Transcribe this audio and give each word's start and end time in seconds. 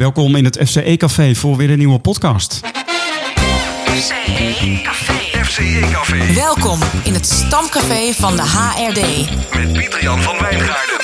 Welkom 0.00 0.36
in 0.36 0.44
het 0.44 0.58
FCE 0.64 0.96
Café 0.96 1.34
voor 1.34 1.56
weer 1.56 1.70
een 1.70 1.78
nieuwe 1.78 1.98
podcast. 1.98 2.60
FCE 3.84 4.80
Café. 4.82 5.44
FCE 5.44 5.88
Café 5.92 6.32
Welkom 6.34 6.78
in 7.04 7.14
het 7.14 7.26
stamcafé 7.26 8.12
van 8.12 8.36
de 8.36 8.42
HRD. 8.42 9.00
met 9.54 9.72
Pieter-Jan 9.72 10.22
van 10.22 10.38
Wijngaarden. 10.38 10.96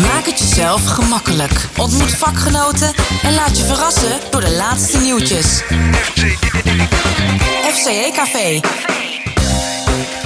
Maak 0.00 0.26
het 0.26 0.38
jezelf 0.38 0.84
gemakkelijk. 0.84 1.68
Ontmoet 1.76 2.14
vakgenoten 2.14 2.92
en 3.22 3.34
laat 3.34 3.58
je 3.58 3.64
verrassen 3.64 4.18
door 4.30 4.40
de 4.40 4.50
laatste 4.50 4.98
nieuwtjes. 4.98 5.62
FCE 6.12 6.36
FCE 7.72 8.10
Café. 8.14 8.60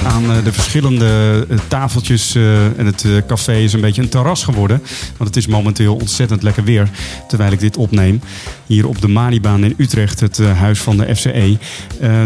Aan 0.04 0.30
eh, 0.30 0.44
de 0.44 0.52
verschillende 0.52 1.46
eh, 1.48 1.58
tafeltjes 1.68 2.34
eh, 2.34 2.78
en 2.78 2.86
het 2.86 3.06
café 3.26 3.56
is 3.56 3.72
een 3.72 3.80
beetje 3.80 4.02
een 4.02 4.08
terras 4.08 4.42
geworden. 4.42 4.82
Want 5.16 5.34
het 5.34 5.36
is 5.36 5.46
momenteel 5.46 5.94
ontzettend 5.94 6.42
lekker 6.42 6.64
weer 6.64 6.90
terwijl 7.28 7.52
ik 7.52 7.60
dit 7.60 7.76
opneem. 7.76 8.20
Hier 8.66 8.88
op 8.88 9.00
de 9.00 9.08
Malibaan 9.08 9.64
in 9.64 9.74
Utrecht, 9.76 10.20
het 10.20 10.38
huis 10.38 10.80
van 10.80 10.96
de 10.96 11.16
FCE. 11.16 11.58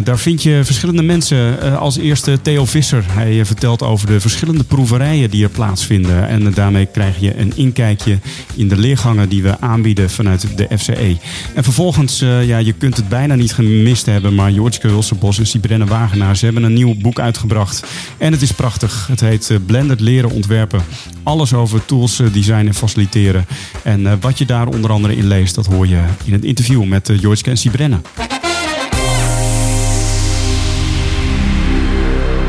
Daar 0.05 0.19
vind 0.19 0.43
je 0.43 0.61
verschillende 0.65 1.03
mensen. 1.03 1.79
Als 1.79 1.97
eerste 1.97 2.39
Theo 2.43 2.65
Visser. 2.65 3.05
Hij 3.09 3.45
vertelt 3.45 3.83
over 3.83 4.07
de 4.07 4.21
verschillende 4.21 4.65
proeverijen 4.65 5.31
die 5.31 5.45
er 5.45 5.51
plaatsvinden. 5.51 6.29
En 6.29 6.53
daarmee 6.53 6.87
krijg 6.87 7.21
je 7.21 7.39
een 7.39 7.53
inkijkje 7.57 8.19
in 8.55 8.69
de 8.69 8.77
leergangen 8.77 9.29
die 9.29 9.43
we 9.43 9.61
aanbieden 9.61 10.11
vanuit 10.11 10.47
de 10.57 10.69
FCE. 10.79 11.17
En 11.55 11.65
vervolgens, 11.65 12.19
ja, 12.19 12.59
je 12.59 12.73
kunt 12.73 12.97
het 12.97 13.09
bijna 13.09 13.35
niet 13.35 13.53
gemist 13.53 14.07
hebben, 14.07 14.35
maar 14.35 14.51
Joortje 14.51 14.89
Hulsenbos 14.89 15.39
en 15.39 15.47
Sibrenne 15.47 15.87
Wagenaar, 15.87 16.37
ze 16.37 16.45
hebben 16.45 16.63
een 16.63 16.73
nieuw 16.73 16.95
boek 16.95 17.21
uitgebracht. 17.21 17.68
En 18.19 18.33
het 18.33 18.43
is 18.43 18.53
prachtig. 18.53 19.07
Het 19.07 19.21
heet 19.21 19.51
eh, 19.51 19.57
Blended 19.67 20.01
Leren 20.01 20.31
Ontwerpen. 20.31 20.83
Alles 21.23 21.55
over 21.55 21.85
tools, 21.85 22.21
eh, 22.21 22.33
design 22.33 22.67
en 22.67 22.75
faciliteren. 22.75 23.47
En 23.83 24.07
eh, 24.07 24.13
wat 24.21 24.39
je 24.39 24.47
daar 24.47 24.67
onder 24.67 24.93
andere 24.93 25.17
in 25.17 25.27
leest, 25.27 25.55
dat 25.55 25.67
hoor 25.67 25.87
je 25.87 26.05
in 26.25 26.33
het 26.33 26.45
interview 26.45 26.85
met 26.85 27.09
uh, 27.09 27.21
Joortje 27.21 27.51
en 27.51 27.59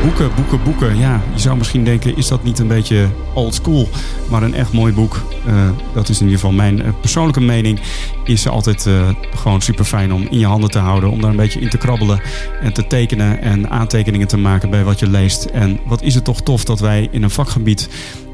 Boeken, 0.02 0.30
boeken, 0.34 0.62
boeken. 0.62 0.96
Ja, 0.96 1.22
je 1.34 1.40
zou 1.40 1.56
misschien 1.56 1.84
denken, 1.84 2.16
is 2.16 2.28
dat 2.28 2.44
niet 2.44 2.58
een 2.58 2.68
beetje 2.68 3.08
old 3.34 3.54
school? 3.54 3.88
Maar 4.30 4.42
een 4.42 4.54
echt 4.54 4.72
mooi 4.72 4.92
boek, 4.92 5.22
eh, 5.46 5.68
dat 5.94 6.08
is 6.08 6.16
in 6.20 6.24
ieder 6.24 6.40
geval 6.40 6.54
mijn 6.54 6.82
eh, 6.82 6.90
persoonlijke 7.00 7.40
mening, 7.40 7.80
is 8.24 8.48
altijd 8.48 8.86
eh, 8.86 9.08
gewoon 9.34 9.60
super 9.60 9.84
fijn 9.84 10.12
om 10.12 10.26
in 10.30 10.38
je 10.38 10.46
handen 10.46 10.70
te 10.70 10.78
houden. 10.78 11.10
Om 11.10 11.20
daar 11.20 11.30
een 11.30 11.36
beetje 11.36 11.60
in 11.60 11.68
te 11.68 11.78
krabbelen 11.78 12.20
en 12.60 12.72
te 12.72 12.86
tekenen 12.86 13.42
en 13.42 13.70
aantekeningen 13.70 14.28
te 14.28 14.36
maken 14.36 14.70
bij 14.70 14.84
wat 14.84 14.98
je 14.98 15.10
leest. 15.10 15.44
En 15.44 15.80
wat 15.86 16.02
is 16.02 16.14
het 16.14 16.24
toch 16.24 16.42
tof 16.42 16.64
dat 16.64 16.80
wij 16.80 17.08
in 17.10 17.22
een 17.22 17.30
vakgebied 17.30 17.88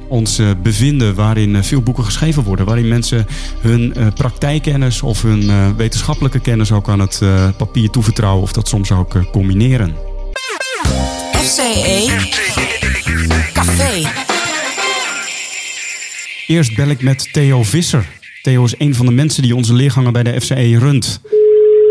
ons 0.09 0.41
bevinden 0.63 1.15
waarin 1.15 1.65
veel 1.65 1.83
boeken 1.83 2.05
geschreven 2.05 2.43
worden. 2.43 2.67
Waarin 2.67 2.89
mensen 2.89 3.27
hun 3.61 3.95
praktijkkennis 4.15 5.03
of 5.03 5.23
hun 5.23 5.77
wetenschappelijke 5.77 6.41
kennis 6.41 6.73
ook 6.73 6.89
aan 6.89 7.01
het 7.01 7.23
papier 7.57 7.91
toevertrouwen. 7.91 8.43
Of 8.43 8.53
dat 8.53 8.69
soms 8.69 8.93
ook 8.93 9.31
combineren. 9.31 10.16
FCE 11.47 12.07
Café. 13.53 14.09
Eerst 16.47 16.77
bel 16.77 16.89
ik 16.89 17.03
met 17.03 17.33
Theo 17.33 17.63
Visser. 17.63 18.07
Theo 18.43 18.65
is 18.65 18.75
een 18.79 18.95
van 18.95 19.07
de 19.07 19.13
mensen 19.13 19.43
die 19.43 19.55
onze 19.55 19.75
leergangen 19.75 20.13
bij 20.13 20.23
de 20.23 20.41
FCE 20.41 20.79
runt. 20.79 21.21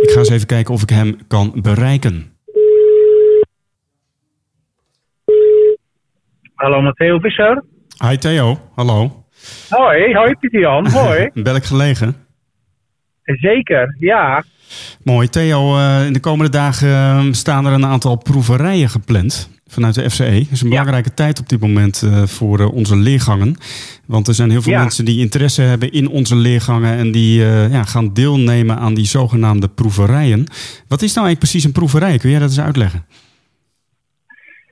Ik 0.02 0.10
ga 0.10 0.20
eens 0.20 0.30
even 0.30 0.48
kijken 0.48 0.74
of 0.74 0.82
ik 0.82 0.90
hem 0.90 1.18
kan 1.28 1.54
bereiken. 1.62 2.38
Hallo 6.56 6.82
Matteo 6.82 7.20
Visser. 7.20 7.64
Hi 8.08 8.18
Theo, 8.18 8.60
hallo. 8.76 9.26
Hoi, 9.70 10.14
hoi 10.14 10.36
Pieter 10.40 10.60
Jan. 10.60 10.88
Hoi. 10.88 11.30
Bel 11.44 11.56
ik 11.56 11.64
gelegen? 11.64 12.16
Zeker, 13.24 13.96
ja. 14.00 14.44
Mooi. 15.04 15.30
Theo, 15.30 15.78
eh, 15.78 16.06
in 16.06 16.14
de 16.14 16.20
komende 16.20 16.52
dagen 16.52 16.90
eh, 16.90 17.26
staan 17.32 17.66
er 17.66 17.74
een 17.74 17.86
aantal 17.86 18.18
proeverijen 18.18 18.90
gepland 18.90 19.50
vanuit 19.68 19.96
de 19.96 20.10
FCE. 20.10 20.24
Het 20.24 20.52
is 20.52 20.62
een 20.62 20.70
belangrijke 20.70 21.14
tijd 21.14 21.40
op 21.40 21.50
dit 21.50 21.60
moment 21.60 22.02
eh, 22.02 22.24
voor 22.24 22.60
eh, 22.60 22.74
onze 22.74 22.96
leergangen. 22.98 23.56
Want 24.08 24.28
er 24.28 24.34
zijn 24.34 24.50
heel 24.50 24.62
veel 24.62 24.72
Ja. 24.74 24.80
mensen 24.80 25.06
die 25.06 25.20
interesse 25.20 25.62
hebben 25.62 25.92
in 25.92 26.08
onze 26.08 26.36
leergangen... 26.36 26.98
en 26.98 27.12
die 27.12 27.42
ja, 27.70 27.84
gaan 27.84 28.14
deelnemen 28.14 28.78
aan 28.78 28.94
die 28.94 29.06
zogenaamde 29.06 29.68
proeverijen. 29.70 30.40
Wat 30.88 31.02
is 31.02 31.14
nou 31.14 31.26
eigenlijk 31.26 31.40
precies 31.40 31.64
een 31.64 31.72
proeverij? 31.72 32.18
Kun 32.18 32.30
jij 32.30 32.40
dat 32.40 32.50
eens 32.50 32.62
uitleggen? 32.62 33.06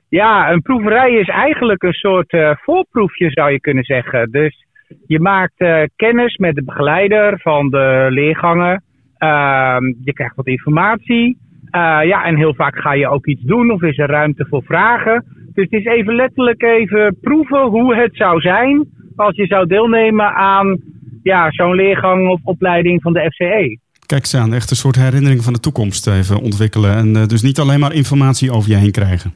Ja, 0.08 0.50
een 0.50 0.62
proeverij 0.62 1.12
is 1.12 1.28
eigenlijk 1.28 1.82
een 1.82 1.92
soort 1.92 2.36
voorproefje 2.62 3.30
zou 3.30 3.52
je 3.52 3.60
kunnen 3.60 3.84
zeggen. 3.84 4.30
Dus 4.30 4.64
je 5.06 5.20
maakt 5.20 5.64
kennis 5.96 6.36
met 6.36 6.54
de 6.54 6.64
begeleider 6.64 7.40
van 7.40 7.70
de 7.70 8.06
leergangen. 8.10 8.82
Ehm, 9.18 9.84
je 10.04 10.12
krijgt 10.12 10.36
wat 10.36 10.46
informatie. 10.46 11.38
Eh, 11.70 11.98
ja, 12.04 12.24
en 12.24 12.36
heel 12.36 12.54
vaak 12.54 12.76
ga 12.76 12.92
je 12.94 13.08
ook 13.08 13.26
iets 13.26 13.42
doen 13.42 13.70
of 13.70 13.82
is 13.82 13.98
er 13.98 14.08
ruimte 14.10 14.46
voor 14.48 14.62
vragen. 14.62 15.24
Dus 15.54 15.64
het 15.70 15.80
is 15.80 15.84
even 15.84 16.14
letterlijk 16.14 16.62
even 16.62 17.16
proeven 17.20 17.62
hoe 17.62 17.96
het 17.96 18.16
zou 18.16 18.40
zijn 18.40 18.88
als 19.16 19.36
je 19.36 19.46
zou 19.46 19.66
deelnemen 19.66 20.34
aan 20.34 20.80
ja, 21.22 21.50
zo'n 21.50 21.74
leergang 21.74 22.28
of 22.28 22.40
opleiding 22.44 23.02
van 23.02 23.12
de 23.12 23.30
FCE. 23.30 23.78
Kijk 24.06 24.20
eens 24.20 24.36
aan, 24.36 24.52
echt 24.52 24.70
een 24.70 24.76
soort 24.76 24.96
herinnering 24.96 25.42
van 25.42 25.52
de 25.52 25.60
toekomst 25.60 26.06
even 26.06 26.40
ontwikkelen. 26.40 26.94
En 26.96 27.16
eh, 27.16 27.26
dus 27.26 27.42
niet 27.42 27.58
alleen 27.58 27.80
maar 27.80 27.94
informatie 27.94 28.52
over 28.52 28.70
je 28.70 28.76
heen 28.76 28.90
krijgen. 28.90 29.34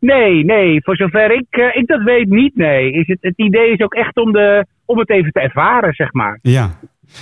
Nee, 0.00 0.44
nee, 0.44 0.82
voor 0.82 0.96
zover 0.96 1.30
ik, 1.32 1.46
eh, 1.50 1.76
ik 1.76 1.86
dat 1.86 2.02
weet 2.02 2.28
niet, 2.28 2.56
nee. 2.56 2.92
Is 2.92 3.06
het, 3.06 3.18
het 3.20 3.36
idee 3.36 3.72
is 3.72 3.80
ook 3.80 3.94
echt 3.94 4.16
om, 4.16 4.32
de, 4.32 4.66
om 4.84 4.98
het 4.98 5.10
even 5.10 5.32
te 5.32 5.40
ervaren, 5.40 5.94
zeg 5.94 6.12
maar. 6.12 6.38
Ja. 6.42 6.78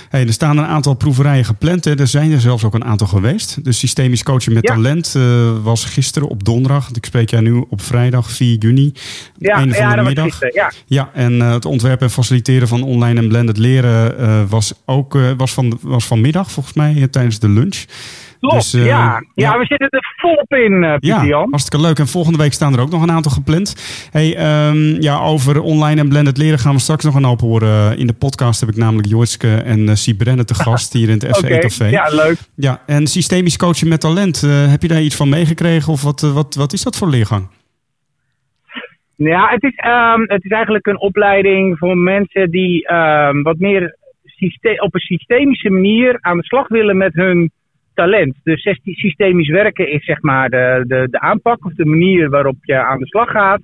Hey, 0.09 0.25
er 0.27 0.33
staan 0.33 0.57
een 0.57 0.65
aantal 0.65 0.93
proeverijen 0.93 1.45
gepland. 1.45 1.85
Hè. 1.85 1.99
Er 1.99 2.07
zijn 2.07 2.31
er 2.31 2.41
zelfs 2.41 2.63
ook 2.63 2.73
een 2.73 2.85
aantal 2.85 3.07
geweest. 3.07 3.63
De 3.63 3.71
systemisch 3.71 4.23
coachen 4.23 4.53
met 4.53 4.67
Ja. 4.67 4.73
talent 4.73 5.13
eh, 5.15 5.23
was 5.63 5.85
gisteren 5.85 6.27
op 6.27 6.43
donderdag. 6.43 6.89
Ik 6.93 7.05
spreek 7.05 7.29
jij 7.29 7.39
nu 7.39 7.65
op 7.69 7.81
vrijdag 7.81 8.31
4 8.31 8.57
juni. 8.57 8.93
Ja, 9.37 9.55
Einde 9.55 9.73
van 9.75 9.83
ja 9.83 9.95
de 9.95 10.01
middag. 10.01 10.25
gisteren, 10.25 10.53
ja. 10.53 10.71
Ja, 10.85 11.09
en 11.13 11.41
eh, 11.41 11.51
het 11.51 11.65
ontwerpen 11.65 12.07
en 12.07 12.13
faciliteren 12.13 12.67
van 12.67 12.83
online 12.83 13.19
en 13.19 13.27
blended 13.27 13.57
leren 13.57 14.19
eh, 14.19 14.41
was 14.49 14.73
ook 14.85 15.17
was 15.37 15.53
van, 15.53 15.79
was 15.81 16.05
vanmiddag 16.05 16.51
volgens 16.51 16.75
mij 16.75 17.07
tijdens 17.11 17.39
de 17.39 17.49
lunch. 17.49 17.83
Klopt, 18.47 18.71
Dus, 18.71 18.73
eh, 18.73 18.85
ja. 18.85 19.23
ja. 19.33 19.51
ja. 19.51 19.57
we 19.57 19.65
zitten 19.65 19.89
er 19.89 20.13
volop 20.15 20.53
in, 20.53 20.99
Pieter 20.99 21.25
Ja, 21.25 21.47
hartstikke 21.49 21.85
leuk. 21.85 21.99
En 21.99 22.07
volgende 22.07 22.37
week 22.37 22.53
staan 22.53 22.73
er 22.73 22.79
ook 22.79 22.89
nog 22.89 23.01
een 23.01 23.11
aantal 23.11 23.31
gepland. 23.31 23.75
Hey, 24.11 24.35
ehm, 24.35 25.01
ja, 25.01 25.19
over 25.19 25.61
online 25.61 26.01
en 26.01 26.09
blended 26.09 26.37
leren 26.37 26.59
gaan 26.59 26.73
we 26.73 26.79
straks 26.79 27.03
nog 27.03 27.15
een 27.15 27.23
hoop 27.23 27.39
horen. 27.39 27.97
In 27.97 28.07
de 28.07 28.13
podcast 28.13 28.59
heb 28.59 28.69
ik 28.69 28.75
namelijk 28.75 29.07
Joortske 29.07 29.55
en 29.55 29.79
uh, 29.79 29.93
Sibrenne 29.93 30.45
te 30.45 30.53
gast 30.55 30.93
hier 30.93 31.09
in 31.09 31.13
het 31.13 31.25
FCE 31.37 31.45
Oké, 31.45 31.59
Café. 31.59 31.85
ja, 31.85 32.07
leuk. 32.09 32.37
Ja, 32.55 32.81
en 32.85 33.07
systemisch 33.07 33.57
coachen 33.57 33.87
met 33.87 33.99
talent. 33.99 34.41
heb 34.69 34.81
je 34.81 34.87
daar 34.87 35.01
iets 35.01 35.15
van 35.15 35.29
meegekregen 35.29 35.93
of 35.93 36.03
wat, 36.03 36.21
wat, 36.21 36.55
wat 36.55 36.73
is 36.73 36.83
dat 36.83 36.97
voor 36.97 37.09
leergang? 37.09 37.47
Ja, 39.15 39.49
het 39.49 39.63
is, 39.63 39.75
ehm, 39.75 40.21
het 40.21 40.43
is 40.43 40.51
eigenlijk 40.51 40.87
een 40.87 40.99
opleiding 40.99 41.77
voor 41.77 41.97
mensen 41.97 42.51
die 42.51 42.87
ehm, 42.87 43.41
wat 43.41 43.57
meer 43.57 44.01
op 44.77 44.93
een 44.93 44.99
systemische 44.99 45.69
manier 45.69 46.17
aan 46.21 46.37
de 46.37 46.43
slag 46.43 46.67
willen 46.67 46.97
met 46.97 47.13
hun 47.13 47.51
talent. 47.93 48.35
Dus 48.43 48.61
syst- 48.61 48.99
systemisch 48.99 49.49
werken 49.49 49.91
is 49.91 50.05
zeg 50.05 50.21
maar 50.21 50.49
de, 50.49 50.83
de, 50.87 51.07
de 51.09 51.19
aanpak 51.19 51.65
of 51.65 51.73
de 51.73 51.85
manier 51.85 52.29
waarop 52.29 52.55
je 52.61 52.77
aan 52.77 52.99
de 52.99 53.07
slag 53.07 53.31
gaat. 53.31 53.61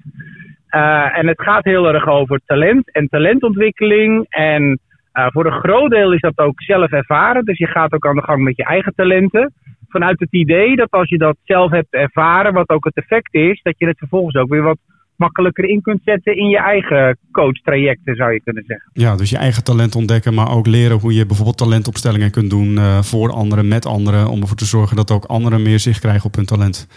Eh, 0.68 1.18
en 1.18 1.28
het 1.28 1.42
gaat 1.42 1.64
heel 1.64 1.94
erg 1.94 2.08
over 2.08 2.42
talent 2.46 2.92
en 2.92 3.08
talentontwikkeling. 3.08 4.26
En 4.30 4.80
eh, 5.12 5.28
voor 5.30 5.46
een 5.46 5.60
groot 5.60 5.90
deel 5.90 6.14
is 6.14 6.22
dat 6.22 6.38
ook 6.38 6.62
zelf 6.62 6.92
ervaren. 6.92 7.46
Dus 7.46 7.58
je 7.58 7.68
gaat 7.68 7.94
ook 7.94 8.06
aan 8.06 8.16
de 8.16 8.24
gang 8.24 8.44
met 8.44 8.56
je 8.56 8.64
eigen 8.64 8.94
talenten. 8.96 9.54
Vanuit 9.88 10.20
het 10.20 10.34
idee 10.34 10.76
dat 10.76 10.92
als 10.92 11.10
je 11.10 11.18
dat 11.18 11.38
zelf 11.44 11.72
hebt 11.72 11.94
ervaren, 11.94 12.54
wat 12.54 12.70
ook 12.70 12.86
het 12.86 12.96
effect 12.96 13.34
is, 13.34 13.62
dat 13.62 13.74
je 13.78 13.88
het 13.88 13.98
vervolgens 13.98 14.36
ook 14.36 14.50
weer 14.50 14.62
wat 14.62 14.78
makkelijker 15.20 15.64
in 15.66 15.82
kunt 15.82 16.02
zetten 16.04 16.36
in 16.36 16.50
je 16.50 16.58
eigen 16.58 17.18
coachtrajecten, 17.32 18.16
zou 18.16 18.34
je 18.34 18.42
kunnen 18.44 18.64
zeggen. 18.68 18.90
Ja, 18.94 19.16
dus 19.16 19.30
je 19.30 19.38
eigen 19.38 19.64
talent 19.64 19.96
ontdekken, 19.96 20.34
maar 20.34 20.52
ook 20.52 20.68
leren 20.68 21.00
hoe 21.00 21.14
je 21.14 21.26
bijvoorbeeld 21.26 21.58
talentopstellingen 21.58 22.32
kunt 22.32 22.50
doen 22.50 22.78
eh, 22.78 23.02
voor 23.02 23.32
anderen, 23.32 23.68
met 23.68 23.86
anderen, 23.86 24.28
om 24.28 24.42
ervoor 24.42 24.58
te 24.58 24.66
zorgen 24.66 24.96
dat 24.96 25.12
ook 25.12 25.26
anderen 25.26 25.62
meer 25.62 25.80
zicht 25.80 26.00
krijgen 26.00 26.26
op 26.26 26.36
hun 26.36 26.46
talent. 26.46 26.88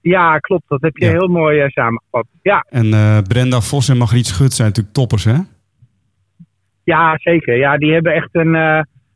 Ja, 0.00 0.38
klopt. 0.38 0.64
Dat 0.68 0.80
heb 0.80 0.96
je 0.96 1.04
Ja. 1.04 1.10
heel 1.10 1.28
mooi 1.28 1.60
eh, 1.60 1.68
samengevat. 1.68 2.26
Ja, 2.42 2.66
En 2.68 2.92
eh, 2.92 3.18
Brenda 3.28 3.60
Vos 3.60 3.88
en 3.88 3.96
Margriet 3.96 4.26
Schut 4.26 4.52
zijn 4.52 4.68
natuurlijk 4.68 4.94
toppers, 4.94 5.24
hè? 5.24 5.36
ja, 6.84 7.18
zeker. 7.18 7.56
Ja, 7.56 7.76
die 7.76 7.92
hebben 7.92 8.14
echt 8.14 8.28
een, 8.32 8.54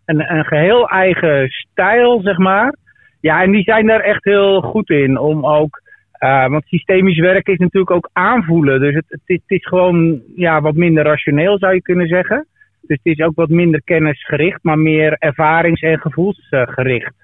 een, 0.04 0.32
een 0.34 0.44
geheel 0.44 0.88
eigen 0.88 1.48
stijl, 1.48 2.20
zeg 2.22 2.38
maar. 2.38 2.74
Ja, 3.20 3.42
en 3.42 3.50
die 3.50 3.62
zijn 3.62 3.86
daar 3.86 4.00
echt 4.00 4.24
heel 4.24 4.60
goed 4.60 4.90
in 4.90 5.18
om 5.18 5.46
ook. 5.46 5.82
Eh, 6.24 6.48
want 6.48 6.64
systemisch 6.66 7.18
werken 7.18 7.52
is 7.52 7.58
natuurlijk 7.58 7.90
ook 7.90 8.10
aanvoelen. 8.12 8.80
Dus 8.80 8.94
het, 8.94 9.04
het, 9.08 9.20
is, 9.26 9.40
het 9.46 9.58
is 9.60 9.66
gewoon 9.66 10.20
ja, 10.36 10.60
wat 10.60 10.74
minder 10.74 11.04
rationeel, 11.04 11.58
zou 11.58 11.74
je 11.74 11.82
kunnen 11.82 12.06
zeggen. 12.08 12.46
Dus 12.80 12.98
het 13.02 13.18
is 13.18 13.24
ook 13.24 13.34
wat 13.34 13.48
minder 13.48 13.82
kennisgericht, 13.84 14.58
maar 14.62 14.78
meer 14.78 15.16
ervarings- 15.18 15.80
en 15.82 15.98
gevoelsgericht. 15.98 17.14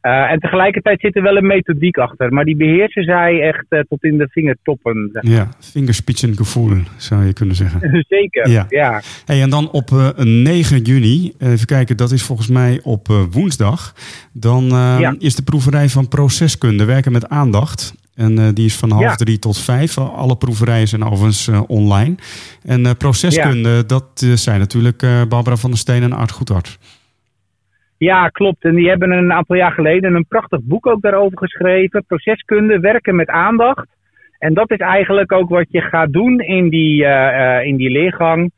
Eh, 0.00 0.30
en 0.30 0.38
tegelijkertijd 0.40 1.00
zit 1.00 1.16
er 1.16 1.22
wel 1.22 1.36
een 1.36 1.46
methodiek 1.46 1.98
achter. 1.98 2.32
Maar 2.32 2.44
die 2.44 2.56
beheersen 2.56 3.04
zij 3.04 3.40
echt 3.40 3.64
eh, 3.68 3.80
tot 3.88 4.04
in 4.04 4.18
de 4.18 4.28
vingertoppen. 4.30 5.18
Ja, 5.20 5.48
vingerspitsengevoel 5.58 6.76
zou 6.96 7.24
je 7.24 7.32
kunnen 7.32 7.54
zeggen. 7.56 8.04
Zeker, 8.08 8.48
Ja. 8.48 8.66
ja. 8.68 9.00
Hey, 9.24 9.42
en 9.42 9.50
dan 9.50 9.70
op 9.70 9.90
eh, 9.90 10.08
9 10.24 10.82
juni, 10.82 11.32
even 11.38 11.66
kijken, 11.66 11.96
dat 11.96 12.10
is 12.10 12.22
volgens 12.22 12.48
mij 12.48 12.80
op 12.82 13.06
woensdag. 13.30 13.94
Dan 14.32 14.64
eh, 14.64 14.96
Ja. 15.00 15.14
is 15.18 15.34
de 15.34 15.42
proeverij 15.42 15.88
van 15.88 16.08
proceskunde, 16.08 16.84
werken 16.84 17.12
met 17.12 17.28
aandacht. 17.28 17.99
En 18.26 18.38
eh, 18.38 18.48
die 18.54 18.64
is 18.64 18.78
van 18.78 18.90
half 18.90 19.02
Ja. 19.02 19.14
drie 19.14 19.38
tot 19.38 19.58
vijf. 19.58 19.98
Alle 19.98 20.36
proeverijen 20.36 20.88
zijn 20.88 21.04
overigens 21.04 21.48
eh, 21.48 21.62
online. 21.66 22.14
En 22.64 22.86
eh, 22.86 22.92
proceskunde, 22.98 23.86
dat 23.86 24.08
zijn 24.34 24.58
natuurlijk 24.58 25.00
Barbara 25.28 25.56
van 25.56 25.70
der 25.70 25.78
Steen 25.78 26.02
en 26.02 26.12
Art 26.12 26.30
Goedhart. 26.30 26.78
Ja, 27.98 28.28
klopt. 28.28 28.64
En 28.64 28.74
die 28.74 28.88
hebben 28.88 29.10
een 29.10 29.32
aantal 29.32 29.56
jaar 29.56 29.72
geleden 29.72 30.14
een 30.14 30.26
prachtig 30.28 30.60
boek 30.62 30.86
ook 30.86 31.02
daarover 31.02 31.38
geschreven. 31.38 32.04
Proceskunde, 32.06 32.80
werken 32.80 33.16
met 33.16 33.28
aandacht. 33.28 33.86
En 34.38 34.54
dat 34.54 34.70
is 34.70 34.78
eigenlijk 34.78 35.32
ook 35.32 35.48
wat 35.48 35.66
je 35.68 35.80
gaat 35.80 36.12
doen 36.12 36.40
in 36.40 36.68
die, 36.68 37.04
in 37.64 37.76
die 37.76 37.90
leergang. 37.90 38.52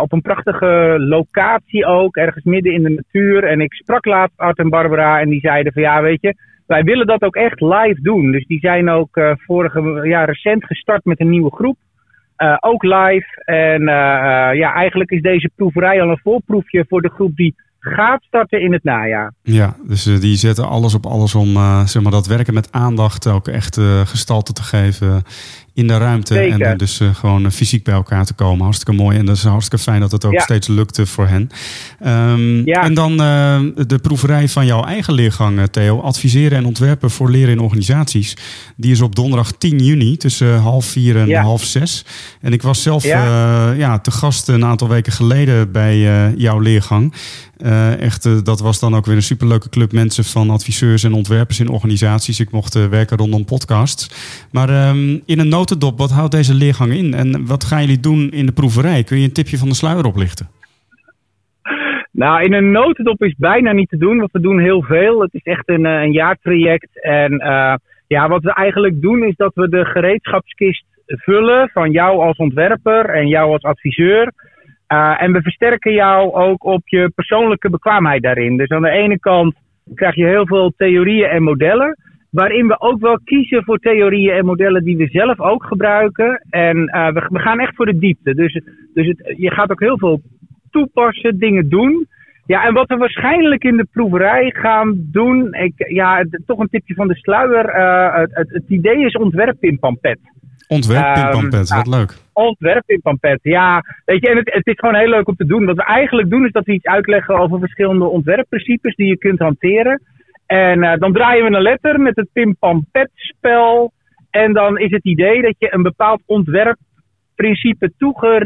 Op 0.00 0.12
een 0.12 0.22
prachtige 0.22 0.96
locatie 0.98 1.86
ook, 1.86 2.16
ergens 2.16 2.44
midden 2.44 2.72
in 2.72 2.82
de 2.82 2.90
natuur. 2.90 3.44
En 3.44 3.60
ik 3.60 3.72
sprak 3.72 4.04
laatst 4.04 4.38
Art 4.38 4.58
en 4.58 4.68
Barbara 4.68 5.20
en 5.20 5.28
die 5.28 5.40
zeiden 5.40 5.72
van 5.72 5.82
ja, 5.82 6.02
weet 6.02 6.20
je, 6.20 6.34
wij 6.70 6.82
willen 6.82 7.06
dat 7.06 7.22
ook 7.22 7.36
echt 7.36 7.60
live 7.60 7.98
doen. 8.02 8.32
Dus 8.32 8.46
die 8.46 8.58
zijn 8.58 8.90
ook 8.90 9.16
eh, 9.16 9.32
vorige, 9.36 10.00
ja, 10.02 10.24
recent 10.24 10.64
gestart 10.64 11.04
met 11.04 11.20
een 11.20 11.30
nieuwe 11.30 11.50
groep. 11.50 11.76
Eh, 12.36 12.56
ook 12.60 12.82
live. 12.82 13.42
En 13.44 13.80
eh, 13.80 14.58
ja, 14.58 14.74
eigenlijk 14.74 15.10
is 15.10 15.22
deze 15.22 15.50
proeverij 15.56 16.02
al 16.02 16.08
een 16.08 16.20
voorproefje 16.22 16.84
voor 16.88 17.02
de 17.02 17.10
groep 17.10 17.36
die 17.36 17.54
gaat 17.78 18.22
starten 18.22 18.60
in 18.60 18.72
het 18.72 18.84
najaar. 18.84 19.32
Ja, 19.42 19.76
dus 19.88 20.02
die 20.04 20.36
zetten 20.36 20.68
alles 20.68 20.94
op 20.94 21.06
alles 21.06 21.34
om 21.34 21.54
zeg 21.86 22.02
maar, 22.02 22.12
dat 22.12 22.26
werken 22.26 22.54
met 22.54 22.72
aandacht 22.72 23.26
ook 23.26 23.48
echt 23.48 23.80
gestalte 24.04 24.52
te 24.52 24.62
geven 24.62 25.22
in 25.74 25.86
de 25.86 25.96
ruimte. 25.98 26.34
Zeker. 26.34 26.60
En 26.60 26.78
dus 26.78 27.00
eh, 27.00 27.14
gewoon 27.14 27.44
eh, 27.44 27.50
fysiek 27.50 27.84
bij 27.84 27.94
elkaar 27.94 28.24
te 28.24 28.34
komen. 28.34 28.62
Hartstikke 28.64 28.92
mooi. 29.02 29.18
En 29.18 29.26
dat 29.26 29.36
is 29.36 29.44
hartstikke 29.44 29.84
fijn 29.84 30.00
dat 30.00 30.12
het 30.12 30.24
ook 30.24 30.32
Ja. 30.32 30.40
steeds 30.40 30.66
lukte 30.68 31.06
voor 31.06 31.26
hen. 31.26 31.48
Ehm, 32.00 32.64
Ja. 32.68 32.82
En 32.82 32.94
dan 32.94 33.10
eh, 33.22 33.60
de 33.86 33.98
proeverij 34.02 34.48
van 34.48 34.66
jouw 34.66 34.84
eigen 34.84 35.14
leergang, 35.14 35.68
Theo. 35.70 36.00
Adviseren 36.00 36.58
en 36.58 36.64
ontwerpen 36.64 37.10
voor 37.10 37.30
leren 37.30 37.50
in 37.52 37.60
organisaties. 37.60 38.36
Die 38.76 38.92
is 38.92 39.00
op 39.00 39.14
donderdag 39.14 39.52
10 39.52 39.84
juni 39.84 40.16
tussen 40.16 40.58
half 40.58 40.84
vier 40.86 41.16
en 41.16 41.26
Ja. 41.26 41.42
half 41.42 41.64
zes. 41.64 42.04
En 42.40 42.52
ik 42.52 42.62
was 42.62 42.82
zelf 42.82 43.04
Ja. 43.04 43.72
ja, 43.72 43.98
te 43.98 44.10
gast 44.10 44.48
een 44.48 44.64
aantal 44.64 44.88
weken 44.88 45.12
geleden 45.12 45.72
bij 45.72 45.98
jouw 46.36 46.58
leergang. 46.58 47.14
Eh, 47.56 48.00
echt, 48.00 48.44
dat 48.44 48.60
was 48.60 48.78
dan 48.78 48.96
ook 48.96 49.06
weer 49.06 49.16
een 49.16 49.22
superleuke 49.22 49.68
club 49.68 49.92
mensen 49.92 50.24
van 50.24 50.50
adviseurs 50.50 51.04
en 51.04 51.12
ontwerpers 51.12 51.60
in 51.60 51.68
organisaties. 51.68 52.40
Ik 52.40 52.50
mocht 52.50 52.74
werken 52.74 53.16
rondom 53.16 53.44
podcasts. 53.44 54.08
Maar 54.50 54.68
ehm, 54.68 55.18
in 55.26 55.38
een 55.38 55.48
notendop, 55.60 55.98
wat 55.98 56.10
houdt 56.10 56.32
deze 56.38 56.54
leergang 56.54 56.92
in? 56.92 57.14
En 57.14 57.46
wat 57.46 57.64
gaan 57.64 57.80
jullie 57.80 58.00
doen 58.00 58.30
in 58.30 58.46
de 58.46 58.52
proeverij? 58.52 59.02
Kun 59.04 59.18
je 59.18 59.26
een 59.26 59.38
tipje 59.40 59.58
van 59.58 59.68
de 59.68 59.74
sluier 59.74 60.06
oplichten? 60.06 60.46
Nou, 62.12 62.42
in 62.42 62.52
een 62.52 62.70
notendop 62.70 63.22
is 63.22 63.34
bijna 63.38 63.72
niet 63.72 63.88
te 63.88 63.96
doen, 63.96 64.18
want 64.18 64.32
we 64.32 64.40
doen 64.40 64.58
heel 64.58 64.82
veel. 64.82 65.20
Het 65.20 65.34
is 65.34 65.42
echt 65.42 65.68
een, 65.68 65.86
eh, 65.86 66.02
een 66.02 66.12
jaartraject. 66.12 67.02
En 67.02 67.38
eh, 67.38 67.74
ja, 68.06 68.28
wat 68.28 68.42
we 68.42 68.52
eigenlijk 68.54 69.00
doen 69.00 69.22
is 69.22 69.36
dat 69.36 69.54
we 69.54 69.68
de 69.68 69.84
gereedschapskist 69.84 70.84
vullen 71.06 71.68
van 71.72 71.90
jou 71.90 72.20
als 72.20 72.36
ontwerper 72.36 73.04
en 73.10 73.28
jou 73.28 73.52
als 73.52 73.62
adviseur. 73.62 74.32
Eh, 74.86 75.22
en 75.22 75.32
we 75.32 75.42
versterken 75.42 75.92
jou 75.92 76.32
ook 76.32 76.64
op 76.64 76.88
je 76.88 77.12
persoonlijke 77.14 77.70
bekwaamheid 77.70 78.22
daarin. 78.22 78.56
Dus 78.56 78.68
aan 78.68 78.82
de 78.82 78.90
ene 78.90 79.18
kant 79.18 79.54
krijg 79.94 80.14
je 80.14 80.26
heel 80.26 80.46
veel 80.46 80.72
theorieën 80.76 81.28
en 81.28 81.42
modellen. 81.42 81.96
Waarin 82.30 82.66
we 82.66 82.80
ook 82.80 83.00
wel 83.00 83.18
kiezen 83.24 83.64
voor 83.64 83.78
theorieën 83.78 84.34
en 84.34 84.44
modellen 84.44 84.84
die 84.84 84.96
we 84.96 85.06
zelf 85.06 85.40
ook 85.40 85.64
gebruiken. 85.64 86.46
En 86.50 86.86
eh, 86.86 87.12
we, 87.12 87.26
we 87.28 87.38
gaan 87.38 87.60
echt 87.60 87.74
voor 87.74 87.86
de 87.86 87.98
diepte. 87.98 88.34
Dus, 88.34 88.60
dus 88.94 89.06
het, 89.06 89.34
je 89.36 89.50
gaat 89.50 89.70
ook 89.70 89.80
heel 89.80 89.98
veel 89.98 90.20
toepassen, 90.70 91.38
dingen 91.38 91.68
doen. 91.68 92.06
Ja, 92.46 92.64
en 92.66 92.74
wat 92.74 92.88
we 92.88 92.96
waarschijnlijk 92.96 93.64
in 93.64 93.76
de 93.76 93.86
proeverij 93.92 94.50
gaan 94.50 94.94
doen. 94.96 95.54
Ik, 95.54 95.72
ja, 95.76 96.24
toch 96.46 96.58
een 96.58 96.68
tipje 96.68 96.94
van 96.94 97.08
de 97.08 97.14
sluier. 97.14 97.64
eh, 97.68 98.20
het, 98.20 98.30
het, 98.34 98.50
het 98.50 98.64
idee 98.68 99.04
is 99.04 99.14
ontwerp 99.16 99.62
in 99.62 99.78
Pampet. 99.78 100.18
Ontwerp, 100.68 101.04
Ehm, 101.04 101.30
Pimpampet, 101.30 101.68
wat 101.68 101.86
leuk. 101.86 102.14
Ontwerp 102.32 102.82
in 102.86 103.00
Pampet, 103.00 103.38
ja. 103.42 103.82
Weet 104.04 104.20
je, 104.20 104.28
en 104.30 104.36
het, 104.36 104.52
het 104.52 104.66
is 104.66 104.78
gewoon 104.78 104.94
heel 104.94 105.08
leuk 105.08 105.28
om 105.28 105.36
te 105.36 105.46
doen. 105.46 105.64
Wat 105.64 105.76
we 105.76 105.84
eigenlijk 105.84 106.30
doen 106.30 106.44
is 106.44 106.52
dat 106.52 106.64
we 106.64 106.72
iets 106.72 106.84
uitleggen 106.86 107.38
over 107.38 107.58
verschillende 107.58 108.04
ontwerpprincipes 108.04 108.94
die 108.94 109.06
je 109.06 109.18
kunt 109.18 109.38
hanteren. 109.38 110.02
En 110.50 110.82
eh, 110.82 110.98
dan 110.98 111.12
draaien 111.12 111.44
we 111.44 111.56
een 111.56 111.62
letter 111.62 112.00
met 112.00 112.16
het 112.16 112.28
Pim 112.32 112.56
Pampet 112.58 113.10
spel. 113.14 113.92
En 114.30 114.52
dan 114.52 114.78
is 114.78 114.90
het 114.90 115.04
idee 115.04 115.42
dat 115.42 115.54
je 115.58 115.74
een 115.74 115.82
bepaald 115.82 116.22
ontwerpprincipe 116.26 117.92
toegedicht 117.98 118.36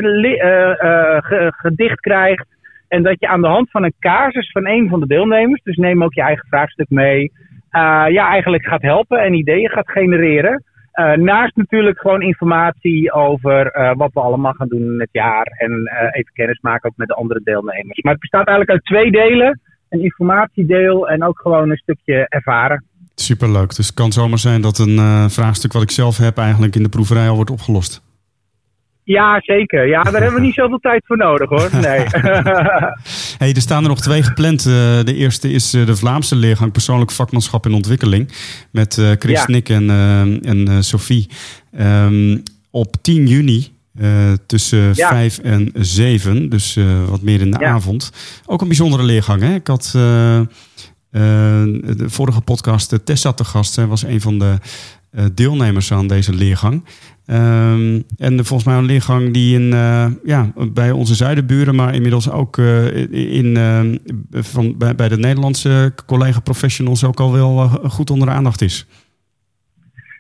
krijgt. 2.01 2.47
En 2.89 3.03
dat 3.03 3.21
je 3.21 3.29
aan 3.29 3.41
de 3.41 3.47
hand 3.47 3.71
van 3.71 3.85
een 3.85 3.95
casus 3.99 4.51
van 4.51 4.67
een 4.67 4.89
van 4.89 5.01
de 5.01 5.06
deelnemers, 5.06 5.62
dus 5.62 5.77
neem 5.77 6.05
ook 6.05 6.15
je 6.15 6.23
eigen 6.23 6.47
vraagstuk 6.49 6.91
mee, 6.91 7.33
eh, 7.71 8.05
ja, 8.09 8.29
eigenlijk 8.29 8.67
gaat 8.67 8.83
helpen 8.83 9.19
en 9.19 9.35
ideeën 9.35 9.71
gaat 9.71 9.91
genereren. 9.91 10.62
Eh, 10.95 11.12
naast 11.12 11.56
natuurlijk 11.56 12.01
gewoon 12.01 12.23
informatie 12.23 13.12
over 13.12 13.67
eh, 13.67 13.95
wat 13.97 14.12
we 14.12 14.21
allemaal 14.21 14.53
gaan 14.53 14.69
doen 14.69 14.83
in 14.83 15.01
het 15.01 15.09
jaar. 15.12 15.47
En 15.47 15.85
eh, 15.85 16.09
even 16.12 16.33
kennis 16.33 16.61
maken 16.61 16.91
ook 16.91 16.97
met 16.97 17.09
de 17.09 17.15
andere 17.15 17.41
deelnemers. 17.45 18.01
Maar 18.01 18.12
het 18.12 18.21
bestaat 18.21 18.47
eigenlijk 18.47 18.71
uit 18.71 18.85
twee 18.85 19.11
delen. 19.11 19.61
Een 19.94 20.02
informatiedeel 20.02 21.08
en 21.08 21.25
ook 21.25 21.41
gewoon 21.41 21.70
een 21.70 21.76
stukje 21.76 22.26
ervaren. 22.29 22.85
Superleuk. 23.14 23.76
Dus 23.76 23.87
het 23.87 23.94
kan 23.94 24.12
zomaar 24.12 24.38
zijn 24.38 24.61
dat 24.61 24.79
een 24.79 24.99
eh, 24.99 25.29
vraagstuk 25.29 25.73
wat 25.73 25.82
ik 25.82 25.91
zelf 25.91 26.17
heb 26.17 26.38
eigenlijk 26.38 26.76
in 26.76 26.82
de 26.82 26.88
proeverij 26.88 27.29
al 27.29 27.35
wordt 27.35 27.50
opgelost. 27.50 28.02
Ja, 29.05 29.41
zeker. 29.41 29.87
Ja, 29.88 30.02
daar 30.02 30.23
hebben 30.23 30.41
we 30.41 30.46
niet 30.46 30.55
zoveel 30.55 30.79
tijd 30.79 31.06
voor 31.06 31.17
nodig 31.17 31.49
hoor. 31.49 31.69
Nee. 31.81 32.06
Hey, 33.38 33.52
er 33.55 33.61
staan 33.61 33.82
er 33.82 33.88
nog 33.88 34.00
twee 34.00 34.23
gepland. 34.23 34.67
Eh, 34.67 34.73
de 35.05 35.14
eerste 35.14 35.50
is 35.50 35.75
eh, 35.75 35.87
de 35.87 35.96
Vlaamse 35.96 36.37
leergang 36.37 36.73
persoonlijk 36.73 37.11
vakmanschap 37.11 37.67
in 37.67 37.75
ontwikkeling. 37.75 38.32
Met 38.73 38.94
Chris 39.19 39.41
Ja. 39.41 39.44
Nick 39.46 39.69
en, 39.69 39.91
en 40.43 40.85
Sophie. 40.85 41.29
Ehm, 41.73 42.38
op 42.70 42.96
10 43.02 43.26
juni 43.26 43.74
eh, 43.94 44.32
tussen 44.46 44.93
Ja. 44.94 45.08
5 45.08 45.38
en 45.38 45.70
7. 45.75 46.49
Dus 46.49 46.76
eh, 46.76 47.05
wat 47.05 47.23
meer 47.23 47.41
in 47.41 47.50
de 47.50 47.58
Ja. 47.61 47.70
avond. 47.70 48.11
Ook 48.46 48.61
een 48.61 48.69
bijzondere 48.69 49.02
leergang. 49.02 49.43
Hè? 49.43 49.55
Ik 49.55 49.67
had 49.67 49.93
eh, 49.96 50.41
de 51.11 52.05
vorige 52.06 52.41
podcast 52.41 52.99
Tessa 53.05 53.32
te 53.32 53.44
gast. 53.44 53.73
Zij 53.73 53.87
was 53.87 54.02
een 54.02 54.20
van 54.20 54.38
de 54.38 54.58
deelnemers 55.35 55.93
aan 55.93 56.06
deze 56.06 56.32
leergang. 56.32 56.85
Ehm, 57.26 58.00
en 58.17 58.44
volgens 58.44 58.64
mij 58.64 58.76
een 58.79 58.85
leergang 58.85 59.32
die 59.32 59.55
in, 59.55 59.69
ja, 60.25 60.52
bij 60.73 60.91
onze 60.91 61.14
zuidenburen, 61.14 61.75
maar 61.75 61.94
inmiddels 61.94 62.31
ook 62.31 62.58
in, 63.11 63.56
van, 64.31 64.79
bij, 64.79 64.94
bij 64.94 65.08
de 65.08 65.19
Nederlandse 65.19 65.94
collega-professionals 66.06 67.05
ook 67.05 67.20
al 67.20 67.32
wel 67.32 67.69
goed 67.69 68.10
onder 68.10 68.29
de 68.29 68.34
aandacht 68.34 68.63
is. 68.63 68.86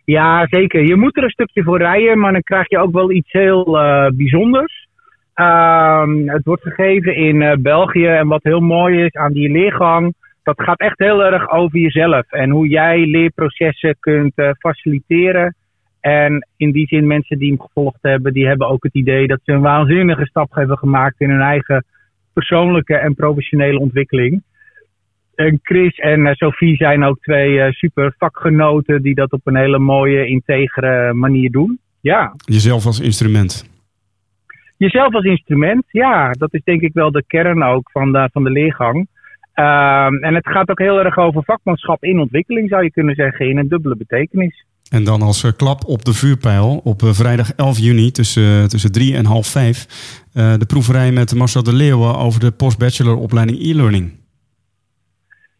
Ja, 0.04 0.46
zeker. 0.50 0.82
Je 0.82 0.96
moet 0.96 1.16
er 1.16 1.22
een 1.22 1.30
stukje 1.30 1.62
voor 1.62 1.78
rijden, 1.78 2.18
maar 2.18 2.32
dan 2.32 2.42
krijg 2.42 2.68
je 2.68 2.78
ook 2.78 2.92
wel 2.92 3.10
iets 3.10 3.32
heel 3.32 3.78
eh, 3.78 4.10
bijzonders. 4.14 4.88
Ehm, 5.34 6.28
het 6.28 6.44
wordt 6.44 6.62
gegeven 6.62 7.16
in 7.16 7.42
eh, 7.42 7.56
België 7.56 8.06
en 8.06 8.28
wat 8.28 8.42
heel 8.42 8.60
mooi 8.60 9.04
is 9.04 9.12
aan 9.12 9.32
die 9.32 9.50
leergang, 9.50 10.14
dat 10.44 10.62
gaat 10.62 10.80
echt 10.80 10.98
heel 10.98 11.24
erg 11.24 11.50
over 11.50 11.78
jezelf 11.78 12.32
en 12.32 12.50
hoe 12.50 12.68
jij 12.68 13.06
leerprocessen 13.06 13.96
kunt 14.00 14.32
eh, 14.34 14.50
faciliteren. 14.58 15.54
En 16.00 16.46
in 16.56 16.72
die 16.72 16.86
zin, 16.86 17.06
mensen 17.06 17.38
die 17.38 17.48
hem 17.48 17.60
gevolgd 17.60 17.98
hebben, 18.02 18.32
die 18.32 18.46
hebben 18.46 18.68
ook 18.68 18.82
het 18.82 18.94
idee 18.94 19.26
dat 19.26 19.40
ze 19.44 19.52
een 19.52 19.60
waanzinnige 19.60 20.26
stap 20.26 20.54
hebben 20.54 20.78
gemaakt 20.78 21.20
in 21.20 21.30
hun 21.30 21.40
eigen 21.40 21.84
persoonlijke 22.32 22.96
en 22.96 23.14
professionele 23.14 23.78
ontwikkeling. 23.78 24.42
En 25.36 25.58
Chris 25.62 25.96
en 25.96 26.26
eh, 26.26 26.34
Sophie 26.34 26.76
zijn 26.76 27.04
ook 27.04 27.18
twee 27.20 27.60
eh, 27.60 27.72
super 27.72 28.14
vakgenoten 28.18 29.02
die 29.02 29.14
dat 29.14 29.32
op 29.32 29.40
een 29.44 29.56
hele 29.56 29.78
mooie, 29.78 30.26
integere 30.26 31.12
manier 31.14 31.50
doen. 31.50 31.78
Ja, 32.00 32.34
Jezelf 32.44 32.86
als 32.86 33.00
instrument. 33.00 33.68
jezelf 34.76 35.14
als 35.14 35.24
instrument, 35.24 35.84
ja, 35.88 36.30
dat 36.30 36.54
is 36.54 36.60
denk 36.64 36.80
ik 36.80 36.92
wel 36.92 37.10
de 37.10 37.24
kern 37.26 37.62
ook 37.62 37.90
van 37.90 38.12
de, 38.12 38.28
van 38.32 38.44
de 38.44 38.50
leergang. 38.50 39.08
Ehm, 39.54 40.14
en 40.14 40.34
het 40.34 40.48
gaat 40.48 40.70
ook 40.70 40.78
heel 40.78 40.98
erg 41.04 41.16
over 41.18 41.44
vakmanschap 41.44 42.04
in 42.04 42.20
ontwikkeling, 42.20 42.68
zou 42.68 42.82
je 42.82 42.90
kunnen 42.90 43.14
zeggen, 43.14 43.48
in 43.48 43.58
een 43.58 43.68
dubbele 43.68 43.96
betekenis. 43.96 44.64
En 44.90 45.04
dan 45.04 45.22
als 45.22 45.44
eh, 45.44 45.52
klap 45.56 45.84
op 45.86 46.04
de 46.04 46.12
vuurpijl 46.14 46.80
op 46.84 47.02
eh, 47.02 47.12
vrijdag 47.12 47.52
11 47.52 47.78
juni 47.78 48.10
tussen, 48.10 48.68
tussen 48.68 48.92
drie 48.92 49.16
en 49.16 49.24
half 49.24 49.46
vijf. 49.46 49.86
eh, 50.32 50.54
de 50.58 50.66
proeverij 50.66 51.12
met 51.12 51.34
Marcel 51.34 51.62
de 51.62 51.72
Leeuwen 51.72 52.16
over 52.16 52.40
de 52.40 52.50
postbacheloropleiding 52.50 53.58
e-learning. 53.60 54.12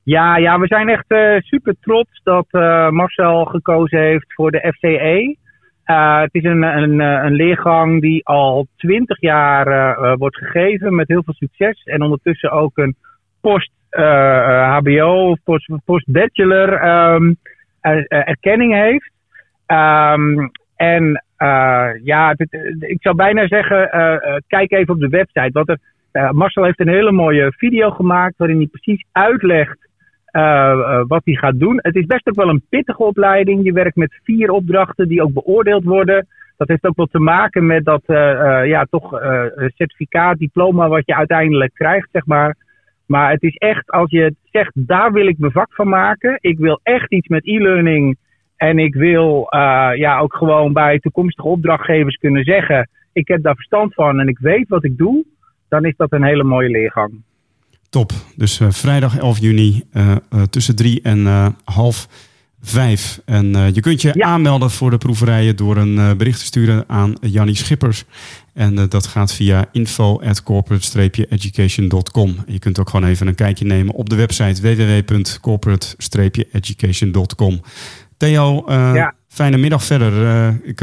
Ja, 0.04 0.36
ja, 0.36 0.58
we 0.58 0.66
zijn 0.66 0.88
echt 0.88 1.04
eh, 1.08 1.36
super 1.38 1.74
trots 1.80 2.20
dat 2.22 2.46
eh, 2.50 2.88
Marcel 2.90 3.44
gekozen 3.44 3.98
heeft 4.00 4.32
voor 4.34 4.50
de 4.50 4.72
FCE. 4.76 5.36
Eh, 5.84 6.20
het 6.20 6.34
is 6.34 6.44
een, 6.44 6.62
een, 6.62 6.98
een 7.00 7.32
leergang 7.32 8.00
die 8.00 8.26
al 8.26 8.66
twintig 8.76 9.20
jaar 9.20 10.16
wordt 10.18 10.36
gegeven 10.36 10.94
met 10.94 11.08
heel 11.08 11.22
veel 11.24 11.34
succes. 11.34 11.82
En 11.82 12.02
ondertussen 12.02 12.50
ook 12.50 12.76
een 12.76 12.96
post 13.40 13.70
HBO, 14.78 15.34
post, 15.44 15.70
post-bachelor 15.84 16.72
ehm, 16.72 17.32
er- 17.80 18.06
er- 18.08 18.24
erkenning 18.24 18.72
heeft. 18.72 19.10
Ehm, 19.66 20.48
en 20.76 21.24
ja, 22.02 22.34
ik 22.78 22.96
zou 23.02 23.16
bijna 23.16 23.46
zeggen, 23.46 23.88
kijk 24.46 24.72
even 24.72 24.94
op 24.94 25.00
de 25.00 25.08
website. 25.08 25.78
Er, 26.12 26.34
Marcel 26.34 26.64
heeft 26.64 26.80
een 26.80 26.88
hele 26.88 27.12
mooie 27.12 27.52
video 27.56 27.90
gemaakt 27.90 28.36
waarin 28.36 28.56
hij 28.56 28.66
precies 28.66 29.06
uitlegt 29.12 29.83
eh, 30.34 31.02
wat 31.06 31.20
hij 31.24 31.34
gaat 31.34 31.58
doen. 31.58 31.78
Het 31.82 31.94
is 31.94 32.06
best 32.06 32.28
ook 32.28 32.34
wel 32.34 32.48
een 32.48 32.64
pittige 32.68 33.02
opleiding. 33.02 33.64
Je 33.64 33.72
werkt 33.72 33.96
met 33.96 34.20
vier 34.22 34.50
opdrachten 34.50 35.08
die 35.08 35.22
ook 35.22 35.32
beoordeeld 35.32 35.84
worden. 35.84 36.26
Dat 36.56 36.68
heeft 36.68 36.84
ook 36.84 36.96
wel 36.96 37.06
te 37.06 37.18
maken 37.18 37.66
met 37.66 37.84
dat 37.84 38.02
eh, 38.06 38.66
ja, 38.66 38.86
toch 38.90 39.20
certificaat, 39.74 40.38
diploma 40.38 40.88
wat 40.88 41.06
je 41.06 41.14
uiteindelijk 41.14 41.74
krijgt, 41.74 42.08
zeg 42.12 42.26
maar. 42.26 42.56
Maar 43.06 43.30
het 43.30 43.42
is 43.42 43.54
echt, 43.56 43.90
als 43.90 44.10
je 44.10 44.34
zegt, 44.50 44.72
daar 44.74 45.12
wil 45.12 45.26
ik 45.26 45.38
mijn 45.38 45.52
vak 45.52 45.74
van 45.74 45.88
maken. 45.88 46.38
Ik 46.40 46.58
wil 46.58 46.80
echt 46.82 47.12
iets 47.12 47.28
met 47.28 47.46
e-learning. 47.46 48.16
En 48.56 48.78
ik 48.78 48.94
wil 48.94 49.46
ja, 49.94 50.18
ook 50.18 50.34
gewoon 50.34 50.72
bij 50.72 50.98
toekomstige 50.98 51.48
opdrachtgevers 51.48 52.16
kunnen 52.16 52.44
zeggen: 52.44 52.88
ik 53.12 53.28
heb 53.28 53.42
daar 53.42 53.54
verstand 53.54 53.94
van 53.94 54.20
en 54.20 54.28
ik 54.28 54.38
weet 54.38 54.68
wat 54.68 54.84
ik 54.84 54.98
doe. 54.98 55.24
Dan 55.68 55.84
is 55.84 55.96
dat 55.96 56.12
een 56.12 56.24
hele 56.24 56.44
mooie 56.44 56.68
leergang. 56.68 57.22
Top. 57.90 58.12
Dus 58.36 58.60
eh, 58.60 58.70
vrijdag 58.70 59.18
11 59.18 59.38
juni 59.38 59.82
eh, 59.92 60.10
eh, 60.10 60.16
tussen 60.50 60.76
drie 60.76 61.02
en 61.02 61.26
half 61.64 62.08
vijf. 62.60 63.20
En 63.24 63.46
je 63.74 63.80
kunt 63.80 64.02
je 64.02 64.10
Ja. 64.14 64.26
aanmelden 64.26 64.70
voor 64.70 64.90
de 64.90 64.98
proeverijen 64.98 65.56
door 65.56 65.76
een 65.76 66.16
bericht 66.16 66.38
te 66.38 66.44
sturen 66.44 66.84
aan 66.88 67.14
Jannie 67.20 67.56
Schippers. 67.56 68.04
En 68.52 68.88
dat 68.88 69.06
gaat 69.06 69.32
via 69.32 69.64
info.corporate-education.com. 69.72 72.36
Je 72.46 72.58
kunt 72.58 72.78
ook 72.78 72.90
gewoon 72.90 73.08
even 73.08 73.26
een 73.26 73.34
kijkje 73.34 73.64
nemen 73.64 73.94
op 73.94 74.08
de 74.08 74.16
website 74.16 74.62
www.corporate-education.com. 74.62 77.60
Theo, 78.16 78.64
Ja. 78.68 79.14
fijne 79.28 79.56
middag 79.56 79.84
verder. 79.84 80.48
Ik 80.64 80.80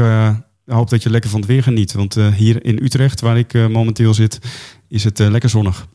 hoop 0.66 0.90
dat 0.90 1.02
je 1.02 1.10
lekker 1.10 1.30
van 1.30 1.40
het 1.40 1.48
weer 1.48 1.62
geniet. 1.62 1.92
Want 1.92 2.14
hier 2.14 2.64
in 2.64 2.78
Utrecht, 2.82 3.20
waar 3.20 3.38
ik 3.38 3.52
momenteel 3.68 4.14
zit, 4.14 4.38
is 4.88 5.04
het 5.04 5.18
lekker 5.18 5.50
zonnig. 5.50 5.86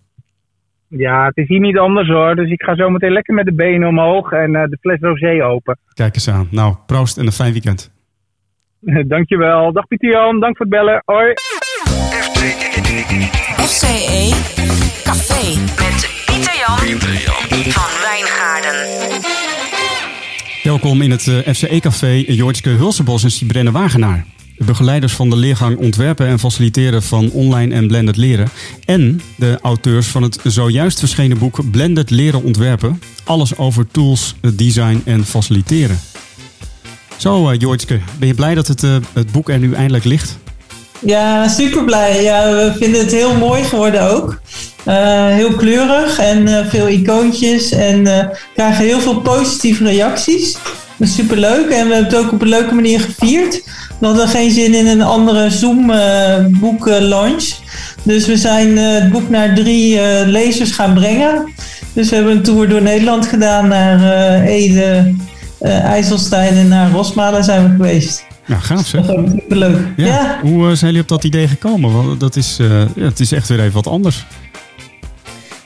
Ja, 0.89 1.25
het 1.25 1.37
is 1.37 1.47
hier 1.47 1.59
niet 1.59 1.77
anders 1.77 2.07
hoor. 2.07 2.35
Dus 2.35 2.49
ik 2.49 2.61
ga 2.63 2.75
zo 2.75 2.89
meteen 2.89 3.11
lekker 3.11 3.33
met 3.33 3.45
de 3.45 3.53
benen 3.53 3.87
omhoog 3.87 4.31
en 4.31 4.55
eh, 4.55 4.63
de 4.69 4.77
fles 4.81 4.99
rosé 4.99 5.43
open. 5.43 5.77
Kijk 5.93 6.15
eens 6.15 6.29
aan. 6.29 6.47
Nou, 6.51 6.75
proost 6.85 7.17
en 7.17 7.25
een 7.25 7.31
fijn 7.31 7.51
weekend. 7.51 7.91
Dankjewel. 9.07 9.71
Dag 9.71 9.87
Pieter 9.87 10.09
Jan, 10.09 10.39
dank 10.39 10.57
voor 10.57 10.65
het 10.65 10.75
bellen. 10.75 11.01
Hoi. 11.05 11.33
FCE 13.63 14.31
Café 15.03 15.59
met 15.59 16.23
Pieter 16.25 16.53
Jan 16.67 16.79
Pieter 16.79 17.13
Jan. 17.13 17.71
van 17.71 18.01
Wijngaarden. 18.01 19.21
Welkom 20.63 21.01
in 21.01 21.11
het 21.11 21.27
eh, 21.27 21.53
FCE-café 21.53 22.23
Joortske 22.27 22.69
Hulsebos 22.69 23.23
en 23.23 23.31
Sibrenne 23.31 23.71
Wagenaar. 23.71 24.25
De 24.57 24.63
begeleiders 24.63 25.13
van 25.13 25.29
de 25.29 25.35
leergang 25.35 25.77
ontwerpen 25.77 26.27
en 26.27 26.39
faciliteren 26.39 27.03
van 27.03 27.31
online 27.31 27.73
en 27.73 27.87
blended 27.87 28.17
leren. 28.17 28.49
En 28.85 29.21
de 29.35 29.57
auteurs 29.61 30.07
van 30.07 30.23
het 30.23 30.39
zojuist 30.43 30.99
verschenen 30.99 31.37
boek 31.37 31.71
Blended 31.71 32.09
leren 32.09 32.43
ontwerpen. 32.43 33.01
Alles 33.23 33.57
over 33.57 33.87
tools, 33.91 34.35
eh, 34.41 34.51
design 34.53 35.01
en 35.05 35.25
faciliteren. 35.25 35.99
Zo, 37.17 37.51
uh, 37.51 37.57
ben 38.19 38.27
je 38.27 38.33
blij 38.33 38.55
dat 38.55 38.67
het, 38.67 38.83
eh, 38.83 38.95
het 39.13 39.31
boek 39.31 39.49
er 39.49 39.59
nu 39.59 39.73
eindelijk 39.73 40.03
ligt? 40.03 40.37
Ja, 40.99 41.47
super 41.47 41.83
blij. 41.83 42.23
Ja, 42.23 42.51
we 42.51 42.73
vinden 42.79 42.99
het 42.99 43.11
heel 43.11 43.35
mooi 43.35 43.63
geworden 43.63 44.11
ook. 44.11 44.41
Heel 45.29 45.51
kleurig 45.51 46.19
en 46.19 46.69
veel 46.69 46.87
icoontjes. 46.87 47.71
En 47.71 48.29
krijgen 48.53 48.85
heel 48.85 48.99
veel 48.99 49.21
positieve 49.21 49.83
reacties. 49.83 50.57
Dat 50.97 51.07
is 51.07 51.15
super 51.15 51.37
leuk. 51.37 51.69
En 51.69 51.87
we 51.87 51.93
hebben 51.93 52.03
het 52.03 52.15
ook 52.15 52.31
op 52.31 52.41
een 52.41 52.47
leuke 52.47 52.73
manier 52.73 52.99
gevierd. 52.99 53.63
We 53.99 54.05
hadden 54.05 54.27
geen 54.27 54.51
zin 54.51 54.73
in 54.73 54.87
een 54.87 55.01
andere 55.01 55.49
Zoom-boek 55.49 56.85
launch. 56.87 57.53
Dus 58.03 58.25
we 58.25 58.37
zijn 58.37 58.77
eh, 58.77 58.93
het 58.93 59.11
boek 59.11 59.29
naar 59.29 59.55
drie 59.55 59.99
eh, 59.99 60.27
lezers 60.27 60.71
gaan 60.71 60.93
brengen. 60.93 61.53
Dus 61.93 62.09
we 62.09 62.15
hebben 62.15 62.33
een 62.35 62.43
tour 62.43 62.69
door 62.69 62.81
Nederland 62.81 63.25
gedaan 63.27 63.67
naar 63.67 64.13
eh, 64.43 64.55
Ede, 64.55 65.13
eh, 65.59 65.83
IJsselstein 65.83 66.55
en 66.55 66.67
naar 66.67 66.91
Rosmalen 66.91 67.43
zijn 67.43 67.63
we 67.63 67.69
geweest. 67.69 68.25
Nou, 68.47 68.61
gaaf 68.61 68.87
zeg. 68.87 69.05
Dat 69.05 69.17
is. 69.49 69.75
Ja. 69.95 70.05
ja. 70.05 70.39
Hoe 70.41 70.69
eh, 70.69 70.75
zijn 70.75 70.85
jullie 70.85 71.01
op 71.01 71.07
dat 71.07 71.23
idee 71.23 71.47
gekomen? 71.47 71.93
Want 71.93 72.19
dat 72.19 72.35
is, 72.35 72.57
eh, 72.59 72.81
ja, 72.95 73.03
het 73.03 73.19
is 73.19 73.31
echt 73.31 73.47
weer 73.47 73.59
even 73.59 73.73
wat 73.73 73.87
anders. 73.87 74.25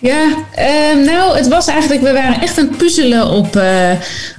Ja, 0.02 0.28
ehm, 0.56 1.06
nou, 1.06 1.38
het 1.38 1.48
was 1.48 1.68
eigenlijk, 1.68 2.02
we 2.02 2.12
waren 2.12 2.42
echt 2.42 2.58
aan 2.58 2.68
het 2.68 2.78
puzzelen 2.78 3.30
op 3.30 3.56
eh, 3.56 3.92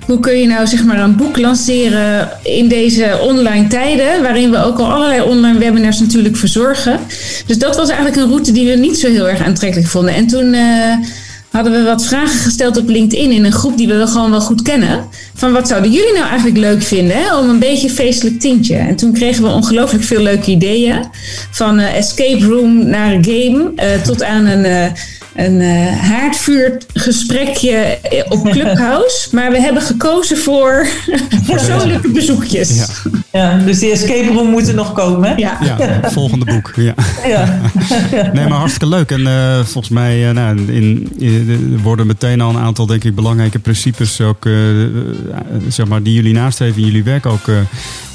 hoe 0.07 0.21
kun 0.21 0.39
je 0.39 0.47
nou 0.47 0.67
zeg 0.67 0.85
maar 0.85 0.99
een 0.99 1.17
boek 1.17 1.39
lanceren 1.39 2.31
in 2.43 2.69
deze 2.69 3.19
online 3.23 3.67
tijden, 3.67 4.23
waarin 4.23 4.51
we 4.51 4.65
ook 4.65 4.79
al 4.79 4.93
allerlei 4.93 5.23
online 5.23 5.59
webinars 5.59 5.99
natuurlijk 5.99 6.37
verzorgen. 6.37 7.01
Dus 7.47 7.59
dat 7.59 7.77
was 7.77 7.89
eigenlijk 7.89 8.17
een 8.21 8.29
route 8.29 8.53
die 8.53 8.69
we 8.69 8.75
niet 8.75 8.99
zo 8.99 9.09
heel 9.09 9.29
erg 9.29 9.45
aantrekkelijk 9.45 9.89
vonden. 9.89 10.15
En 10.15 10.27
toen 10.27 10.53
eh, 10.53 10.95
hadden 11.51 11.73
we 11.73 11.83
wat 11.83 12.07
vragen 12.07 12.41
gesteld 12.41 12.77
op 12.77 12.89
LinkedIn 12.89 13.31
in 13.31 13.45
een 13.45 13.53
groep 13.53 13.77
die 13.77 13.89
we 13.89 13.97
wel 13.97 14.09
gewoon 14.09 14.31
wel 14.31 14.41
goed 14.41 14.63
kennen. 14.63 15.09
Van 15.35 15.53
wat 15.53 15.69
zouden 15.69 15.91
jullie 15.91 16.13
nou 16.13 16.27
eigenlijk 16.27 16.59
leuk 16.59 16.83
vinden 16.83 17.17
hè? 17.17 17.37
om 17.37 17.49
een 17.49 17.59
beetje 17.59 17.91
feestelijk 17.91 18.41
tintje? 18.41 18.77
En 18.77 18.97
toen 18.97 19.13
kregen 19.13 19.43
we 19.43 19.49
ongelooflijk 19.49 20.05
veel 20.05 20.23
leuke 20.23 20.51
ideeën. 20.51 21.05
Van 21.51 21.79
eh, 21.79 21.97
escape 21.97 22.47
room 22.47 22.87
naar 22.87 23.13
een 23.13 23.25
game 23.25 23.73
tot 24.03 24.23
aan 24.23 24.47
een... 24.47 24.93
een 25.35 25.61
eh 25.61 26.01
haardvuurgesprekje 26.01 27.99
op 28.29 28.43
Clubhouse. 28.53 29.29
Maar 29.33 29.51
we 29.51 29.61
hebben 29.61 29.83
gekozen 29.83 30.39
voor 30.39 30.87
persoonlijke 31.47 32.11
bezoekjes. 32.11 32.77
Ja. 32.77 32.87
Ja, 33.33 33.59
dus 33.59 33.79
die 33.79 33.91
escape 33.91 34.33
room 34.33 34.51
moet 34.51 34.69
er 34.69 34.75
nog 34.75 34.93
komen. 34.93 35.29
hè? 35.29 35.35
Ja. 35.35 35.59
Ja, 35.79 36.11
volgende 36.11 36.45
boek. 36.45 36.73
Ja. 36.77 36.95
Ja. 37.27 37.61
Nee, 38.33 38.49
maar 38.49 38.59
hartstikke 38.59 38.87
leuk. 38.89 39.11
En 39.11 39.27
eh, 39.27 39.65
volgens 39.65 39.89
mij 39.89 40.29
uh, 40.29 40.31
nou, 40.31 40.73
in, 40.73 41.13
in, 41.19 41.81
worden 41.83 42.07
meteen 42.07 42.41
al 42.41 42.51
een 42.51 42.59
aantal 42.59 42.87
denk 42.87 43.05
ik, 43.05 43.15
belangrijke 43.15 43.59
principes 43.59 44.21
ook, 44.21 44.45
uh, 44.45 44.55
zeg 45.69 45.87
maar, 45.87 46.03
die 46.03 46.15
jullie 46.15 46.33
nastreven 46.33 46.81
in 46.81 46.87
jullie 46.87 47.05
werk 47.05 47.27
ook, 47.27 47.47
uh, 47.47 47.57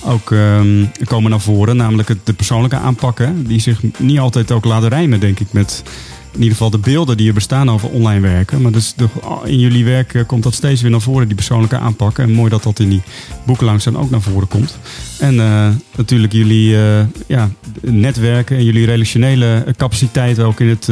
ook 0.06 0.30
um, 0.30 0.92
komen 1.06 1.30
naar 1.30 1.40
voren. 1.40 1.78
Namelijk 1.78 2.08
het, 2.08 2.18
de 2.24 2.34
persoonlijke 2.34 2.76
aanpakken, 2.76 3.48
die 3.48 3.62
zich 3.62 3.80
niet 3.98 4.20
altijd 4.20 4.52
ook 4.52 4.66
laten 4.66 4.90
rijmen, 4.90 5.20
denk 5.20 5.40
ik, 5.40 5.48
met 5.52 5.84
in 6.32 6.44
ieder 6.44 6.52
geval 6.52 6.70
de 6.70 6.78
beelden 6.78 7.18
die 7.18 7.28
er 7.28 7.34
bestaan 7.34 7.70
over 7.70 7.90
online 7.90 8.20
werken. 8.20 8.62
Maar 8.62 8.72
dus 8.72 8.96
in 9.44 9.60
jullie 9.60 9.86
werk 9.86 10.14
uh, 10.14 10.26
komt 10.26 10.44
dat 10.44 10.54
steeds 10.54 10.82
weer 10.82 10.92
naar 10.92 11.02
voren, 11.02 11.28
die 11.28 11.36
persoonlijke 11.36 11.78
aanpakken. 11.78 12.24
En 12.24 12.32
mooi 12.32 12.50
dat 12.50 12.64
dat 12.64 12.80
in 12.80 12.90
die 12.90 13.02
boeken 13.46 13.66
langzaam 13.66 13.98
ook 13.98 14.10
naar 14.10 14.22
voren 14.22 14.48
komt. 14.48 14.78
En 15.20 15.36
uh, 15.36 15.70
natuurlijk 15.96 16.34
jullie 16.34 16.70
uh, 16.70 17.00
ja, 17.28 17.50
netwerken 17.82 18.58
en 18.58 18.64
jullie 18.64 18.86
relationele 18.86 19.66
capaciteit 19.78 20.40
ook 20.40 20.60
in 20.60 20.68
het 20.70 20.90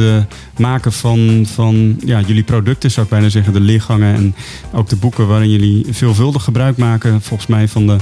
maken 0.58 0.92
van, 0.92 1.46
van 1.54 1.96
ja, 2.04 2.20
jullie 2.20 2.42
producten, 2.42 2.90
zou 2.90 3.06
ik 3.06 3.12
bijna 3.12 3.28
zeggen, 3.28 3.52
de 3.52 3.60
leergangen 3.60 4.14
en 4.14 4.34
ook 4.72 4.88
de 4.88 4.96
boeken 4.96 5.26
waarin 5.26 5.50
jullie 5.50 5.86
veelvuldig 5.90 6.44
gebruik 6.44 6.76
maken, 6.76 7.22
volgens 7.22 7.48
mij, 7.48 7.68
van 7.68 7.86
de, 7.86 7.96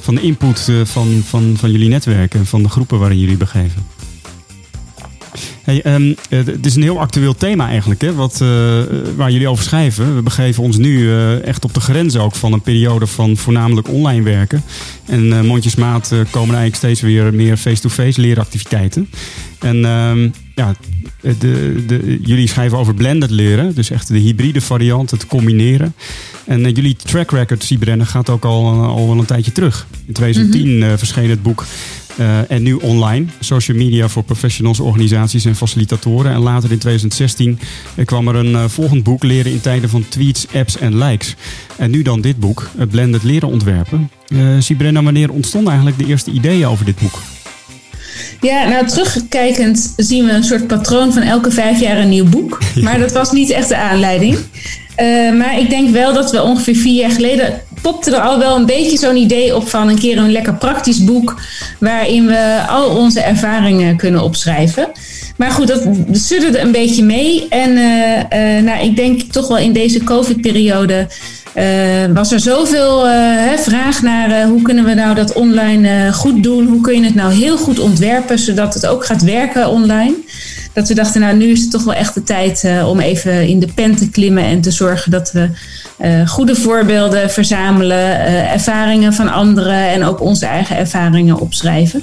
van 0.00 0.14
de 0.14 0.20
input 0.20 0.72
van, 0.84 1.22
van, 1.24 1.54
van 1.56 1.70
jullie 1.70 1.88
netwerken 1.88 2.40
en 2.40 2.46
van 2.46 2.62
de 2.62 2.68
groepen 2.68 2.98
waarin 2.98 3.18
jullie 3.18 3.36
begeven. 3.36 3.91
Hey, 5.62 5.94
um, 5.94 6.16
het 6.28 6.66
is 6.66 6.74
een 6.74 6.82
heel 6.82 7.00
actueel 7.00 7.34
thema 7.34 7.68
eigenlijk, 7.68 8.00
hè, 8.00 8.14
wat, 8.14 8.40
uh, 8.42 8.48
waar 9.16 9.30
jullie 9.30 9.48
over 9.48 9.64
schrijven. 9.64 10.14
We 10.14 10.22
begeven 10.22 10.62
ons 10.62 10.76
nu 10.76 10.98
uh, 10.98 11.46
echt 11.46 11.64
op 11.64 11.74
de 11.74 11.80
grens 11.80 12.16
ook 12.16 12.34
van 12.34 12.52
een 12.52 12.60
periode 12.60 13.06
van 13.06 13.36
voornamelijk 13.36 13.88
online 13.88 14.22
werken. 14.22 14.62
En 15.06 15.24
uh, 15.24 15.40
mondjesmaat 15.40 16.08
komen 16.08 16.54
eigenlijk 16.54 16.74
steeds 16.74 17.00
weer 17.00 17.34
meer 17.34 17.56
face-to-face 17.56 18.20
leeractiviteiten. 18.20 19.08
En 19.58 19.84
um, 19.84 20.32
ja, 20.54 20.74
de, 21.20 21.84
de, 21.86 22.18
jullie 22.22 22.48
schrijven 22.48 22.78
over 22.78 22.94
blended 22.94 23.30
leren, 23.30 23.74
dus 23.74 23.90
echt 23.90 24.08
de 24.08 24.18
hybride 24.18 24.60
variant, 24.60 25.10
het 25.10 25.26
combineren. 25.26 25.94
En 26.44 26.70
jullie 26.72 26.96
track 26.96 27.30
record, 27.30 27.64
Sibrennen, 27.64 28.06
gaat 28.06 28.30
ook 28.30 28.44
al, 28.44 28.82
al 28.82 29.08
wel 29.08 29.18
een 29.18 29.24
tijdje 29.24 29.52
terug. 29.52 29.86
In 30.06 30.12
2010 30.12 30.76
mm 30.76 30.82
-hmm. 30.82 30.98
verscheen 30.98 31.30
het 31.30 31.42
boek 31.42 31.64
uh, 32.20 32.50
en 32.50 32.62
nu 32.62 32.74
online. 32.74 33.26
Social 33.40 33.76
media 33.76 34.08
voor 34.08 34.22
professionals, 34.22 34.80
organisaties 34.80 35.44
en 35.44 35.56
facilitatoren. 35.56 36.32
En 36.32 36.40
later 36.40 36.70
in 36.70 36.78
2016 36.78 37.58
kwam 38.04 38.28
er 38.28 38.34
een 38.34 38.50
uh, 38.50 38.64
volgend 38.66 39.02
boek, 39.02 39.22
Leren 39.22 39.52
in 39.52 39.60
tijden 39.60 39.88
van 39.88 40.08
tweets, 40.08 40.46
apps 40.54 40.78
en 40.78 40.98
likes. 40.98 41.36
En 41.76 41.90
nu 41.90 42.02
dan 42.02 42.20
dit 42.20 42.40
boek, 42.40 42.70
het 42.76 42.90
Blended 42.90 43.22
Leren 43.22 43.48
ontwerpen. 43.48 44.10
Uh, 44.28 44.40
Sibrenna, 44.58 45.02
wanneer 45.02 45.30
ontstonden 45.30 45.72
eigenlijk 45.72 46.02
de 46.02 46.08
eerste 46.08 46.30
ideeën 46.30 46.66
over 46.66 46.84
dit 46.84 46.98
boek? 46.98 47.18
Ja, 48.40 48.68
nou 48.68 48.86
terugkijkend 48.86 49.92
zien 49.96 50.24
we 50.24 50.32
een 50.32 50.44
soort 50.44 50.66
patroon 50.66 51.12
van 51.12 51.22
elke 51.22 51.50
vijf 51.50 51.80
jaar 51.80 51.98
een 51.98 52.08
nieuw 52.08 52.28
boek. 52.28 52.58
Maar 52.84 52.98
dat 52.98 53.12
was 53.12 53.32
niet 53.32 53.50
echt 53.50 53.68
de 53.68 53.76
aanleiding. 53.76 54.34
Uh, 54.34 55.32
maar 55.38 55.58
ik 55.58 55.70
denk 55.70 55.90
wel 55.90 56.12
dat 56.14 56.30
we 56.30 56.42
ongeveer 56.42 56.76
vier 56.76 57.00
jaar 57.00 57.10
geleden 57.10 57.60
popte 57.82 58.10
er 58.10 58.20
al 58.20 58.38
wel 58.38 58.56
een 58.56 58.66
beetje 58.66 58.98
zo'n 58.98 59.16
idee 59.16 59.56
op 59.56 59.68
van 59.68 59.88
een 59.88 59.98
keer 59.98 60.18
een 60.18 60.32
lekker 60.32 60.54
praktisch 60.54 61.04
boek 61.04 61.40
waarin 61.78 62.26
we 62.26 62.58
al 62.68 62.96
onze 62.96 63.20
ervaringen 63.20 63.96
kunnen 63.96 64.22
opschrijven. 64.22 64.88
maar 65.36 65.50
goed, 65.50 65.66
dat 65.66 65.82
sudderde 66.12 66.58
een 66.58 66.72
beetje 66.72 67.04
mee. 67.04 67.48
En 67.48 67.76
eh, 67.76 68.56
eh, 68.56 68.64
nou, 68.64 68.84
ik 68.84 68.96
denk 68.96 69.20
toch 69.20 69.48
wel 69.48 69.58
in 69.58 69.72
deze 69.72 70.04
COVID-periode 70.04 71.06
eh, 71.54 71.64
was 72.14 72.32
er 72.32 72.40
zoveel 72.40 73.06
vraag 73.56 74.02
naar 74.02 74.46
hoe 74.46 74.62
kunnen 74.62 74.84
we 74.84 74.94
nou 74.94 75.14
dat 75.14 75.32
online 75.32 76.12
goed 76.12 76.42
doen? 76.42 76.66
Hoe 76.66 76.80
kun 76.80 76.94
je 76.94 77.04
het 77.04 77.14
nou 77.14 77.32
heel 77.32 77.56
goed 77.56 77.78
ontwerpen 77.78 78.38
zodat 78.38 78.74
het 78.74 78.86
ook 78.86 79.04
gaat 79.04 79.22
werken 79.22 79.68
online? 79.68 80.14
Dat 80.74 80.88
we 80.88 80.94
dachten, 80.94 81.20
nou 81.20 81.36
nu 81.36 81.50
is 81.50 81.60
het 81.60 81.70
toch 81.70 81.84
wel 81.84 81.94
echt 81.94 82.14
de 82.14 82.22
tijd 82.22 82.68
om 82.86 83.00
even 83.00 83.48
in 83.48 83.60
de 83.60 83.72
pen 83.74 83.96
te 83.96 84.10
klimmen 84.10 84.44
en 84.44 84.60
te 84.60 84.70
zorgen 84.70 85.10
dat 85.10 85.32
we 85.32 85.48
goede 86.26 86.54
voorbeelden 86.54 87.30
verzamelen, 87.30 88.20
ervaringen 88.50 89.12
van 89.12 89.28
anderen 89.28 89.88
en 89.88 90.04
ook 90.04 90.20
onze 90.20 90.46
eigen 90.46 90.76
ervaringen 90.76 91.38
opschrijven. 91.38 92.02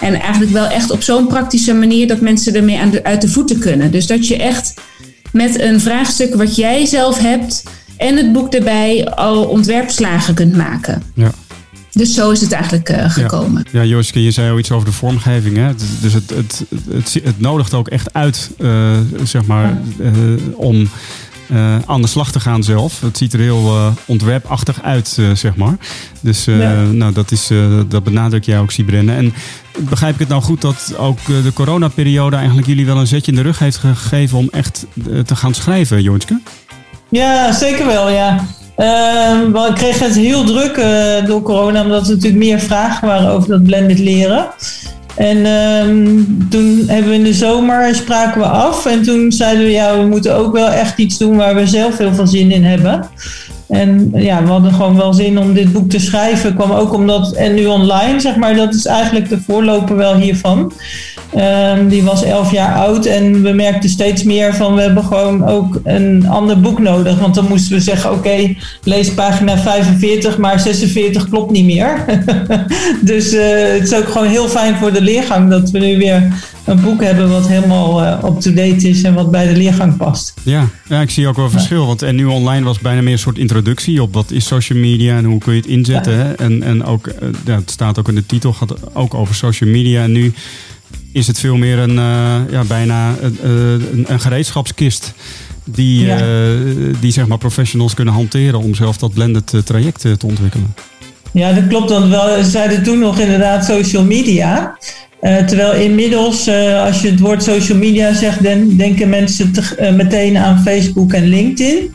En 0.00 0.20
eigenlijk 0.20 0.52
wel 0.52 0.66
echt 0.66 0.90
op 0.90 1.02
zo'n 1.02 1.26
praktische 1.26 1.74
manier 1.74 2.06
dat 2.06 2.20
mensen 2.20 2.54
ermee 2.54 2.78
aan 2.78 2.90
de, 2.90 3.04
uit 3.04 3.20
de 3.20 3.28
voeten 3.28 3.58
kunnen. 3.58 3.90
Dus 3.90 4.06
dat 4.06 4.28
je 4.28 4.36
echt 4.36 4.74
met 5.32 5.60
een 5.60 5.80
vraagstuk 5.80 6.34
wat 6.34 6.56
jij 6.56 6.86
zelf 6.86 7.18
hebt 7.18 7.62
en 7.96 8.16
het 8.16 8.32
boek 8.32 8.52
erbij 8.52 9.08
al 9.08 9.44
ontwerpslagen 9.44 10.34
kunt 10.34 10.56
maken. 10.56 11.02
Ja. 11.14 11.30
Dus 11.92 12.14
zo 12.14 12.30
is 12.30 12.40
het 12.40 12.52
eigenlijk 12.52 12.90
uh, 12.90 13.10
gekomen. 13.10 13.66
Ja, 13.72 13.80
ja 13.80 13.86
Jooske, 13.86 14.22
je 14.22 14.30
zei 14.30 14.50
al 14.50 14.58
iets 14.58 14.70
over 14.70 14.86
de 14.86 14.92
vormgeving. 14.92 15.56
Hè? 15.56 15.74
Dus 16.00 16.12
het, 16.12 16.30
het, 16.30 16.64
het, 16.90 17.20
het 17.24 17.40
nodigt 17.40 17.74
ook 17.74 17.88
echt 17.88 18.14
uit, 18.14 18.50
uh, 18.58 18.98
zeg 19.24 19.46
maar, 19.46 19.78
uh, 19.98 20.12
om 20.56 20.88
uh, 21.50 21.76
aan 21.86 22.02
de 22.02 22.08
slag 22.08 22.32
te 22.32 22.40
gaan 22.40 22.62
zelf. 22.62 23.00
Het 23.00 23.16
ziet 23.16 23.32
er 23.32 23.38
heel 23.38 23.76
uh, 23.76 23.86
ontwerpachtig 24.06 24.82
uit, 24.82 25.16
uh, 25.20 25.34
zeg 25.34 25.56
maar. 25.56 25.76
Dus 26.20 26.44
nou, 26.90 27.12
dat, 27.12 27.30
is, 27.30 27.50
dat 27.88 28.04
benadruk 28.04 28.44
jij 28.44 28.58
ook, 28.58 28.70
Sibrennen. 28.70 29.16
En 29.16 29.34
begrijp 29.78 30.14
ik 30.14 30.20
het 30.20 30.28
nou 30.28 30.42
goed 30.42 30.60
dat 30.60 30.94
ook 30.96 31.18
de 31.26 31.52
coronaperiode 31.54 32.36
eigenlijk 32.36 32.66
jullie 32.66 32.86
wel 32.86 32.96
een 32.96 33.06
zetje 33.06 33.30
in 33.30 33.36
de 33.36 33.42
rug 33.42 33.58
heeft 33.58 33.76
gegeven 33.76 34.38
om 34.38 34.48
echt 34.50 34.86
te 35.24 35.36
gaan 35.36 35.54
schrijven, 35.54 36.02
Joonske? 36.02 36.40
Ja, 37.08 37.52
zeker 37.52 37.86
wel, 37.86 38.10
ja. 38.10 38.44
Ehm, 38.76 39.52
we 39.52 39.70
kregen 39.74 40.06
het 40.06 40.16
heel 40.16 40.44
druk 40.44 40.84
door 41.26 41.42
corona, 41.42 41.82
omdat 41.82 42.06
er 42.06 42.14
natuurlijk 42.14 42.44
meer 42.44 42.60
vragen 42.60 43.08
waren 43.08 43.30
over 43.30 43.48
dat 43.48 43.62
blended 43.62 43.98
leren. 43.98 44.46
En 45.14 45.46
um, 45.46 46.46
toen 46.50 46.82
hebben 46.86 47.10
we 47.10 47.16
in 47.16 47.24
de 47.24 47.34
zomer 47.34 47.94
spraken 47.94 48.40
we 48.40 48.46
af. 48.46 48.86
En 48.86 49.02
toen 49.02 49.32
zeiden 49.32 49.64
we, 49.64 49.70
ja, 49.70 49.98
we 49.98 50.06
moeten 50.06 50.34
ook 50.36 50.52
wel 50.52 50.68
echt 50.68 50.98
iets 50.98 51.18
doen 51.18 51.36
waar 51.36 51.54
we 51.54 51.66
zelf 51.66 51.98
heel 51.98 52.14
veel 52.14 52.26
zin 52.26 52.50
in 52.50 52.64
hebben. 52.64 53.08
En 53.68 54.10
ja, 54.14 54.42
we 54.42 54.48
hadden 54.48 54.72
gewoon 54.72 54.96
wel 54.96 55.12
zin 55.12 55.38
om 55.38 55.54
dit 55.54 55.72
boek 55.72 55.90
te 55.90 56.00
schrijven. 56.00 56.54
Kwam 56.54 56.70
ook 56.70 56.92
omdat, 56.92 57.32
en 57.34 57.54
nu 57.54 57.66
online, 57.66 58.20
zeg 58.20 58.36
maar, 58.36 58.54
dat 58.54 58.74
is 58.74 58.86
eigenlijk 58.86 59.28
de 59.28 59.40
voorloper 59.46 59.96
wel 59.96 60.16
hiervan. 60.16 60.72
Um, 61.36 61.88
die 61.88 62.02
was 62.02 62.22
elf 62.22 62.52
jaar 62.52 62.74
oud 62.74 63.06
en 63.06 63.42
we 63.42 63.52
merkten 63.52 63.90
steeds 63.90 64.22
meer 64.22 64.54
van 64.54 64.74
we 64.74 64.80
hebben 64.80 65.04
gewoon 65.04 65.44
ook 65.44 65.80
een 65.84 66.26
ander 66.28 66.60
boek 66.60 66.78
nodig. 66.78 67.18
Want 67.18 67.34
dan 67.34 67.48
moesten 67.48 67.76
we 67.76 67.80
zeggen, 67.80 68.10
oké, 68.10 68.18
okay, 68.18 68.58
lees 68.82 69.14
pagina 69.14 69.58
45, 69.58 70.38
maar 70.38 70.60
46 70.60 71.28
klopt 71.28 71.50
niet 71.50 71.64
meer. 71.64 72.04
dus 73.00 73.32
uh, 73.32 73.42
het 73.72 73.82
is 73.82 73.94
ook 73.94 74.08
gewoon 74.08 74.28
heel 74.28 74.48
fijn 74.48 74.76
voor 74.76 74.92
de 74.92 75.02
leergang 75.02 75.50
dat 75.50 75.70
we 75.70 75.78
nu 75.78 75.98
weer 75.98 76.32
een 76.64 76.80
boek 76.80 77.02
hebben 77.02 77.30
wat 77.30 77.48
helemaal 77.48 78.02
uh, 78.02 78.24
up-to-date 78.24 78.88
is 78.88 79.02
en 79.02 79.14
wat 79.14 79.30
bij 79.30 79.46
de 79.46 79.56
leergang 79.56 79.96
past. 79.96 80.34
Ja, 80.42 80.68
ja 80.88 81.00
ik 81.00 81.10
zie 81.10 81.28
ook 81.28 81.36
wel 81.36 81.50
verschil. 81.50 81.86
Want 81.86 82.02
en 82.02 82.14
nu 82.14 82.24
online 82.24 82.64
was 82.64 82.78
bijna 82.78 83.02
meer 83.02 83.12
een 83.12 83.18
soort 83.18 83.38
introductie 83.38 84.02
op 84.02 84.14
wat 84.14 84.30
is 84.30 84.46
social 84.46 84.78
media 84.78 85.16
en 85.16 85.24
hoe 85.24 85.38
kun 85.38 85.54
je 85.54 85.60
het 85.60 85.68
inzetten. 85.68 86.16
Ja. 86.16 86.34
En, 86.36 86.62
en 86.62 86.84
ook, 86.84 87.12
ja, 87.44 87.54
het 87.54 87.70
staat 87.70 87.98
ook 87.98 88.08
in 88.08 88.14
de 88.14 88.26
titel, 88.26 88.52
gaat 88.52 88.94
ook 88.94 89.14
over 89.14 89.34
social 89.34 89.70
media. 89.70 90.02
En 90.02 90.12
nu 90.12 90.32
is 91.12 91.26
het 91.26 91.38
veel 91.38 91.56
meer 91.56 91.78
een, 91.78 91.96
uh, 91.96 92.36
ja, 92.50 92.64
bijna 92.68 93.14
een, 93.20 94.04
een 94.08 94.20
gereedschapskist. 94.20 95.12
Die, 95.64 96.04
ja. 96.04 96.18
die 97.00 97.12
zeg 97.12 97.26
maar 97.26 97.38
professionals 97.38 97.94
kunnen 97.94 98.14
hanteren 98.14 98.58
om 98.58 98.74
zelf 98.74 98.96
dat 98.96 99.12
blended 99.12 99.54
traject 99.64 100.00
te 100.00 100.26
ontwikkelen. 100.26 100.74
Ja, 101.32 101.52
dat 101.52 101.66
klopt. 101.66 101.90
Want 101.90 102.08
we 102.08 102.38
zeiden 102.42 102.82
toen 102.82 102.98
nog 102.98 103.18
inderdaad 103.18 103.64
social 103.64 104.04
media. 104.04 104.76
Uh, 105.22 105.36
terwijl 105.36 105.72
inmiddels, 105.72 106.48
uh, 106.48 106.84
als 106.84 107.02
je 107.02 107.10
het 107.10 107.20
woord 107.20 107.42
social 107.42 107.78
media 107.78 108.14
zegt, 108.14 108.42
dan 108.42 108.76
denken 108.76 109.08
mensen 109.08 109.52
te, 109.52 109.92
meteen 109.96 110.36
aan 110.36 110.62
Facebook 110.62 111.12
en 111.12 111.26
LinkedIn. 111.26 111.94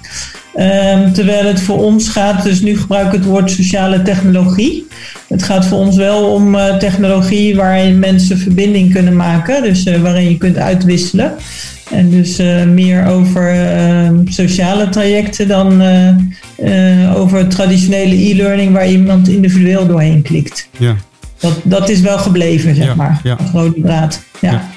Ehm, 0.57 1.11
terwijl 1.11 1.45
het 1.45 1.61
voor 1.61 1.83
ons 1.83 2.09
gaat, 2.09 2.43
dus 2.43 2.61
nu 2.61 2.77
gebruik 2.77 3.05
ik 3.05 3.11
het 3.11 3.25
woord 3.25 3.51
sociale 3.51 4.01
technologie. 4.01 4.87
Het 5.27 5.43
gaat 5.43 5.65
voor 5.65 5.77
ons 5.77 5.95
wel 5.95 6.33
om 6.33 6.57
technologie 6.79 7.55
waarin 7.55 7.99
mensen 7.99 8.37
verbinding 8.37 8.93
kunnen 8.93 9.15
maken, 9.15 9.63
dus 9.63 9.83
waarin 9.83 10.29
je 10.29 10.37
kunt 10.37 10.57
uitwisselen. 10.57 11.33
En 11.91 12.09
dus 12.09 12.37
meer 12.73 13.05
over 13.05 13.49
ehm, 13.49 14.27
sociale 14.27 14.89
trajecten 14.89 15.47
dan 15.47 15.81
over 17.15 17.47
traditionele 17.47 18.15
e-learning 18.15 18.73
waar 18.73 18.87
iemand 18.87 19.27
individueel 19.27 19.87
doorheen 19.87 20.21
klikt. 20.21 20.69
Ja. 20.77 20.95
Dat, 21.39 21.59
dat 21.63 21.89
is 21.89 22.01
wel 22.01 22.17
gebleven, 22.17 22.75
zeg 22.75 22.85
ja, 22.85 22.95
maar. 22.95 23.19
Ja. 23.23 23.37
Rode 23.53 23.81
draad. 23.81 24.23
Ja. 24.41 24.51
ja. 24.51 24.69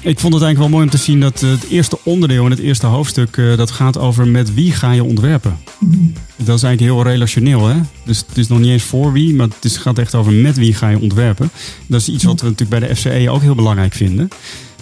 Ik 0.00 0.18
vond 0.18 0.34
het 0.34 0.42
eigenlijk 0.42 0.58
wel 0.58 0.68
mooi 0.68 0.84
om 0.84 0.90
te 0.90 1.04
zien 1.04 1.20
dat 1.20 1.40
het 1.40 1.68
eerste 1.68 1.98
onderdeel 2.02 2.44
in 2.44 2.50
het 2.50 2.60
eerste 2.60 2.86
hoofdstuk... 2.86 3.36
Uh, 3.36 3.56
dat 3.56 3.70
gaat 3.70 3.98
over 3.98 4.26
met 4.26 4.54
wie 4.54 4.72
ga 4.72 4.92
je 4.92 5.04
ontwerpen. 5.04 5.58
Mm. 5.78 6.12
Dat 6.36 6.56
is 6.56 6.62
eigenlijk 6.62 6.80
heel 6.80 7.12
relationeel. 7.12 7.66
Hè? 7.66 7.80
Dus 8.04 8.24
het 8.28 8.38
is 8.38 8.48
nog 8.48 8.58
niet 8.58 8.68
eens 8.68 8.82
voor 8.82 9.12
wie, 9.12 9.34
maar 9.34 9.48
het 9.60 9.76
gaat 9.76 9.98
echt 9.98 10.14
over 10.14 10.32
met 10.32 10.56
wie 10.56 10.74
ga 10.74 10.88
je 10.88 11.00
ontwerpen. 11.00 11.50
Dat 11.86 12.00
is 12.00 12.08
iets 12.08 12.24
wat 12.24 12.40
we 12.40 12.48
natuurlijk 12.48 12.80
bij 12.80 12.88
de 12.88 12.96
FCE 12.96 13.30
ook 13.30 13.42
heel 13.42 13.54
belangrijk 13.54 13.94
vinden. 13.94 14.28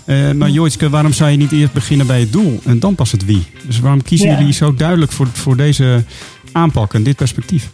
Uh, 0.06 0.32
maar 0.32 0.50
Joitske, 0.50 0.90
waarom 0.90 1.12
zou 1.12 1.30
je 1.30 1.36
niet 1.36 1.52
eerst 1.52 1.72
beginnen 1.72 2.06
bij 2.06 2.20
het 2.20 2.32
doel 2.32 2.60
en 2.64 2.78
dan 2.78 2.94
pas 2.94 3.12
het 3.12 3.24
wie? 3.24 3.46
Dus 3.66 3.80
waarom 3.80 4.02
kiezen 4.02 4.28
jullie 4.28 4.52
zo 4.52 4.74
duidelijk 4.74 5.12
voor, 5.12 5.26
voor 5.32 5.56
deze 5.56 6.04
aanpak 6.52 6.94
en 6.94 7.02
dit 7.02 7.16
perspectief? 7.16 7.70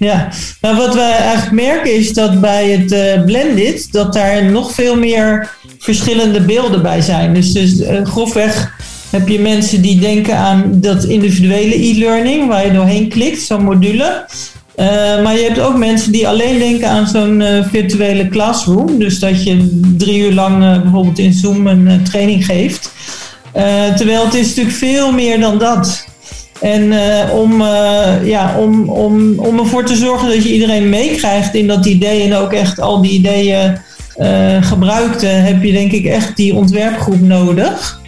Ja, 0.00 0.28
nou 0.60 0.76
wat 0.76 0.94
wij 0.94 1.16
eigenlijk 1.16 1.52
merken 1.52 1.94
is 1.94 2.12
dat 2.12 2.40
bij 2.40 2.70
het 2.70 2.92
uh, 2.92 3.24
blended, 3.24 3.88
dat 3.90 4.12
daar 4.12 4.44
nog 4.44 4.72
veel 4.72 4.96
meer 4.96 5.50
verschillende 5.78 6.40
beelden 6.40 6.82
bij 6.82 7.00
zijn. 7.00 7.34
Dus, 7.34 7.52
dus 7.52 7.80
uh, 7.80 8.04
grofweg 8.04 8.72
heb 9.10 9.28
je 9.28 9.40
mensen 9.40 9.82
die 9.82 10.00
denken 10.00 10.36
aan 10.36 10.70
dat 10.74 11.04
individuele 11.04 11.84
e-learning, 11.84 12.48
waar 12.48 12.66
je 12.66 12.72
doorheen 12.72 13.08
klikt, 13.08 13.42
zo'n 13.42 13.64
module. 13.64 14.26
Uh, 14.76 14.86
maar 15.22 15.36
je 15.36 15.44
hebt 15.44 15.60
ook 15.60 15.76
mensen 15.76 16.12
die 16.12 16.28
alleen 16.28 16.58
denken 16.58 16.88
aan 16.88 17.06
zo'n 17.06 17.42
virtuele 17.70 18.28
classroom. 18.28 18.98
Dus 18.98 19.18
dat 19.18 19.44
je 19.44 19.80
drie 19.96 20.20
uur 20.20 20.32
lang 20.32 20.82
bijvoorbeeld 20.82 21.18
in 21.18 21.32
Zoom 21.32 21.66
een 21.66 22.02
training 22.04 22.44
geeft. 22.44 22.90
terwijl 23.96 24.24
het 24.24 24.34
is 24.34 24.46
natuurlijk 24.46 24.76
veel 24.76 25.12
meer 25.12 25.40
dan 25.40 25.58
dat. 25.58 26.08
En 26.60 26.82
uh, 26.82 27.34
om, 27.34 27.60
uh, 27.60 28.26
ja, 28.26 28.54
om, 28.58 28.88
om, 28.88 29.38
om 29.38 29.58
ervoor 29.58 29.84
te 29.84 29.96
zorgen 29.96 30.28
dat 30.28 30.42
je 30.42 30.52
iedereen 30.52 30.88
meekrijgt 30.88 31.54
in 31.54 31.66
dat 31.66 31.86
idee 31.86 32.22
en 32.22 32.34
ook 32.34 32.52
echt 32.52 32.80
al 32.80 33.02
die 33.02 33.10
ideeën 33.10 33.78
uh, 34.18 34.62
gebruikt, 34.62 35.22
heb 35.22 35.62
je 35.62 35.72
denk 35.72 35.92
ik 35.92 36.04
echt 36.04 36.36
die 36.36 36.54
ontwerpgroep 36.54 37.20
nodig. 37.20 37.98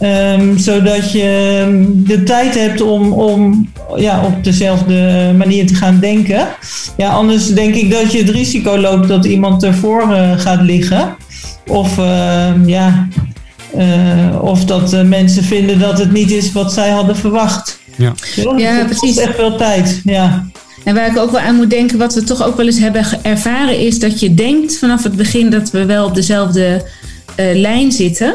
Um, 0.00 0.58
zodat 0.58 1.12
je 1.12 1.62
ehm, 1.64 1.84
de 1.94 2.22
tijd 2.22 2.54
hebt 2.54 2.80
om, 2.80 3.12
om 3.12 3.70
ja, 3.96 4.24
op 4.24 4.44
dezelfde 4.44 5.32
manier 5.36 5.66
te 5.66 5.74
gaan 5.74 5.98
denken. 6.00 6.48
Ja, 6.96 7.10
anders 7.10 7.46
denk 7.46 7.74
ik 7.74 7.90
dat 7.90 8.12
je 8.12 8.18
het 8.18 8.30
risico 8.30 8.78
loopt 8.78 9.08
dat 9.08 9.24
iemand 9.24 9.62
ervoor 9.62 10.02
gaat 10.36 10.60
liggen. 10.60 11.16
Of 11.66 11.98
ehm, 11.98 12.68
ja, 12.68 13.08
of 14.40 14.64
dat 14.64 15.04
mensen 15.04 15.44
vinden 15.44 15.78
dat 15.78 15.98
het 15.98 16.12
niet 16.12 16.30
is 16.30 16.52
wat 16.52 16.72
zij 16.72 16.90
hadden 16.90 17.16
verwacht. 17.16 17.78
Ja, 17.96 18.14
ja 18.56 18.84
precies. 18.84 19.16
echt 19.16 19.34
veel 19.34 19.56
tijd. 19.56 20.00
Ja. 20.04 20.46
En 20.84 20.94
waar 20.94 21.10
ik 21.10 21.18
ook 21.18 21.30
wel 21.30 21.40
aan 21.40 21.54
moet 21.54 21.70
denken, 21.70 21.98
wat 21.98 22.14
we 22.14 22.22
toch 22.22 22.44
ook 22.44 22.56
wel 22.56 22.66
eens 22.66 22.78
hebben 22.78 23.06
ervaren, 23.22 23.78
is 23.78 23.98
dat 23.98 24.20
je 24.20 24.34
denkt 24.34 24.78
vanaf 24.78 25.02
het 25.02 25.16
begin 25.16 25.50
dat 25.50 25.70
we 25.70 25.84
wel 25.84 26.06
op 26.06 26.14
dezelfde 26.14 26.84
uh, 27.36 27.46
lijn 27.54 27.92
zitten. 27.92 28.34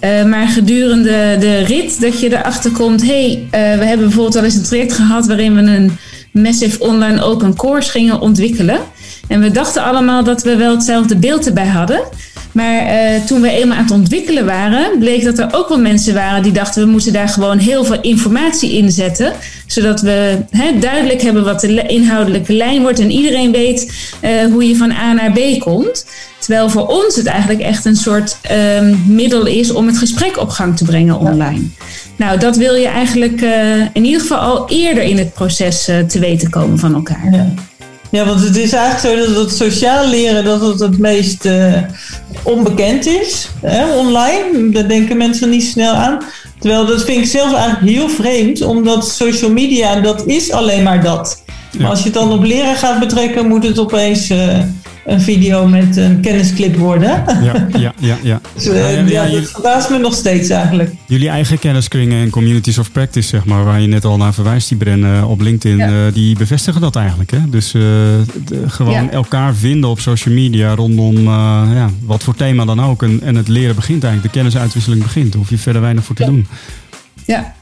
Uh, 0.00 0.24
maar 0.24 0.48
gedurende 0.48 1.36
de 1.40 1.58
rit 1.58 2.00
dat 2.00 2.20
je 2.20 2.38
erachter 2.38 2.70
komt, 2.70 3.02
hé, 3.02 3.08
hey, 3.08 3.72
uh, 3.72 3.78
we 3.78 3.84
hebben 3.84 4.06
bijvoorbeeld 4.06 4.34
wel 4.34 4.44
eens 4.44 4.54
een 4.54 4.62
traject 4.62 4.92
gehad 4.92 5.26
waarin 5.26 5.54
we 5.54 5.60
een 5.60 5.98
massive 6.30 6.80
online 6.80 7.22
open 7.22 7.56
course 7.56 7.90
gingen 7.90 8.20
ontwikkelen. 8.20 8.78
En 9.28 9.40
we 9.40 9.50
dachten 9.50 9.84
allemaal 9.84 10.24
dat 10.24 10.42
we 10.42 10.56
wel 10.56 10.70
hetzelfde 10.70 11.16
beeld 11.16 11.46
erbij 11.46 11.66
hadden. 11.66 12.00
Maar 12.54 12.86
uh, 12.86 13.24
toen 13.24 13.40
we 13.40 13.50
eenmaal 13.50 13.76
aan 13.76 13.82
het 13.82 13.92
ontwikkelen 13.92 14.46
waren, 14.46 14.98
bleek 14.98 15.24
dat 15.24 15.38
er 15.38 15.48
ook 15.52 15.68
wel 15.68 15.78
mensen 15.78 16.14
waren 16.14 16.42
die 16.42 16.52
dachten 16.52 16.84
we 16.84 16.90
moeten 16.90 17.12
daar 17.12 17.28
gewoon 17.28 17.58
heel 17.58 17.84
veel 17.84 18.00
informatie 18.00 18.72
in 18.72 18.90
zetten. 18.90 19.32
Zodat 19.66 20.00
we 20.00 20.38
duidelijk 20.80 21.22
hebben 21.22 21.44
wat 21.44 21.60
de 21.60 21.86
inhoudelijke 21.86 22.52
lijn 22.52 22.82
wordt 22.82 23.00
en 23.00 23.10
iedereen 23.10 23.52
weet 23.52 23.92
uh, 24.22 24.30
hoe 24.52 24.68
je 24.68 24.76
van 24.76 24.90
A 24.90 25.12
naar 25.12 25.32
B 25.32 25.60
komt. 25.60 26.06
Terwijl 26.38 26.70
voor 26.70 26.86
ons 26.86 27.16
het 27.16 27.26
eigenlijk 27.26 27.60
echt 27.60 27.84
een 27.84 27.96
soort 27.96 28.36
um, 28.78 29.02
middel 29.06 29.46
is 29.46 29.72
om 29.72 29.86
het 29.86 29.98
gesprek 29.98 30.38
op 30.38 30.48
gang 30.48 30.76
te 30.76 30.84
brengen 30.84 31.18
online. 31.18 31.62
Nou, 32.16 32.38
dat 32.38 32.56
wil 32.56 32.74
je 32.74 32.88
eigenlijk 32.88 33.40
uh, 33.40 33.80
in 33.92 34.04
ieder 34.04 34.20
geval 34.20 34.38
al 34.38 34.68
eerder 34.68 35.02
in 35.02 35.18
het 35.18 35.34
proces 35.34 35.84
te 35.84 36.18
weten 36.18 36.50
komen 36.50 36.78
van 36.78 36.94
elkaar. 36.94 37.52
Ja, 38.14 38.24
want 38.24 38.40
het 38.40 38.56
is 38.56 38.72
eigenlijk 38.72 39.20
zo 39.26 39.32
dat 39.34 39.44
het 39.44 39.56
sociaal 39.56 40.08
leren 40.08 40.44
dat 40.44 40.60
het 40.60 40.80
het 40.80 40.98
meest 40.98 41.44
eh, 41.44 41.82
onbekend 42.42 43.06
is. 43.06 43.48
Hè, 43.60 43.96
online. 43.96 44.70
Daar 44.70 44.88
denken 44.88 45.16
mensen 45.16 45.50
niet 45.50 45.62
snel 45.62 45.92
aan. 45.92 46.18
Terwijl 46.58 46.86
dat 46.86 47.04
vind 47.04 47.18
ik 47.18 47.26
zelf 47.26 47.54
eigenlijk 47.54 47.92
heel 47.92 48.08
vreemd. 48.08 48.62
Omdat 48.62 49.08
social 49.08 49.50
media, 49.50 50.00
dat 50.00 50.26
is 50.26 50.52
alleen 50.52 50.82
maar 50.82 51.02
dat. 51.02 51.42
Maar 51.78 51.90
als 51.90 51.98
je 51.98 52.04
het 52.04 52.14
dan 52.14 52.32
op 52.32 52.42
leren 52.42 52.76
gaat 52.76 53.00
betrekken, 53.00 53.48
moet 53.48 53.64
het 53.64 53.78
opeens 53.78 54.30
eh, 54.30 54.58
een 55.06 55.20
video 55.20 55.66
met 55.66 55.96
een 55.96 56.20
kennisclip 56.20 56.76
worden. 56.76 57.08
Ja, 57.42 57.66
ja, 57.78 57.92
ja. 57.98 58.16
ja. 58.22 58.40
Dus, 58.54 58.66
eh, 58.66 58.74
Ja, 58.80 58.88
ja, 58.88 59.06
ja, 59.06 59.24
ja, 59.24 59.40
dat 59.40 59.50
verbaast 59.50 59.90
me 59.90 59.98
nog 59.98 60.14
steeds 60.14 60.48
eigenlijk. 60.48 60.90
Jullie 61.06 61.28
eigen 61.28 61.58
kenniskringen 61.58 62.22
en 62.22 62.30
communities 62.30 62.78
of 62.78 62.92
practice, 62.92 63.28
zeg 63.28 63.44
maar, 63.44 63.64
waar 63.64 63.80
je 63.80 63.86
net 63.86 64.04
al 64.04 64.16
naar 64.16 64.34
verwijst, 64.34 64.68
die 64.68 64.78
Bren 64.78 65.24
op 65.26 65.40
LinkedIn, 65.40 65.80
eh, 65.80 65.90
die 66.12 66.36
bevestigen 66.36 66.80
dat 66.80 66.96
eigenlijk. 66.96 67.30
Hè? 67.30 67.38
Dus 67.50 67.74
eh, 67.74 67.80
de- 67.80 68.62
gewoon 68.66 69.10
elkaar 69.10 69.54
vinden 69.54 69.90
op 69.90 70.00
social 70.00 70.34
media 70.34 70.74
rondom 70.74 71.22
ja, 71.24 71.90
wat 72.04 72.22
voor 72.22 72.34
thema 72.34 72.64
dan 72.64 72.80
ook. 72.82 73.02
En, 73.02 73.20
en 73.22 73.34
het 73.34 73.48
leren 73.48 73.74
begint 73.74 74.04
eigenlijk, 74.04 74.32
de 74.34 74.38
kennisuitwisseling 74.40 75.02
begint. 75.02 75.28
Daar 75.32 75.40
hoef 75.40 75.50
je 75.50 75.58
verder 75.58 75.82
weinig 75.82 76.04
voor 76.04 76.16
te 76.16 76.24
doen. 76.24 76.46
Ja. 77.26 77.54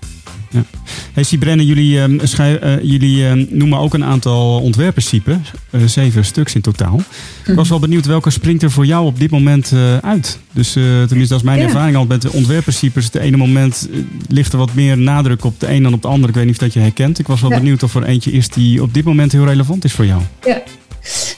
Hey 1.12 1.22
Sibrennen, 1.22 1.66
jullie, 1.66 2.00
ehm, 2.00 2.18
eh, 2.38 2.82
jullie 2.82 3.26
ehm, 3.26 3.44
noemen 3.48 3.78
ook 3.78 3.94
een 3.94 4.04
aantal 4.04 4.60
ontwerpprincipes, 4.60 5.36
eh, 5.70 5.80
zeven 5.86 6.24
stuks 6.24 6.54
in 6.54 6.60
totaal. 6.60 7.00
Ik 7.46 7.54
was 7.54 7.68
wel 7.68 7.78
benieuwd 7.78 8.06
welke 8.06 8.30
springt 8.30 8.62
er 8.62 8.70
voor 8.70 8.86
jou 8.86 9.06
op 9.06 9.18
dit 9.18 9.30
moment 9.30 9.72
eh, 9.72 9.96
uit. 9.96 10.38
Dus 10.52 10.72
tenminste, 10.72 11.26
dat 11.28 11.38
is 11.38 11.42
mijn 11.42 11.58
Ja. 11.58 11.64
ervaring 11.64 11.96
al 11.96 12.06
met 12.06 12.22
de 12.22 12.32
ontwerpprincipes. 12.32 13.04
Het 13.04 13.14
ene 13.14 13.36
moment 13.36 13.88
ligt 14.28 14.52
er 14.52 14.58
wat 14.58 14.74
meer 14.74 14.98
nadruk 14.98 15.44
op 15.44 15.60
de 15.60 15.70
een 15.70 15.82
dan 15.82 15.92
op 15.94 16.02
de 16.02 16.08
ander. 16.08 16.28
Ik 16.28 16.34
weet 16.34 16.44
niet 16.44 16.54
of 16.54 16.60
dat 16.60 16.72
je 16.72 16.80
herkent. 16.80 17.18
Ik 17.18 17.26
was 17.26 17.40
wel 17.40 17.50
Ja. 17.50 17.58
benieuwd 17.58 17.82
of 17.82 17.94
er 17.94 18.04
eentje 18.04 18.32
is 18.32 18.48
die 18.48 18.82
op 18.82 18.94
dit 18.94 19.04
moment 19.04 19.32
heel 19.32 19.44
relevant 19.46 19.84
is 19.84 19.92
voor 19.92 20.06
jou. 20.06 20.22
Ja. 20.44 20.62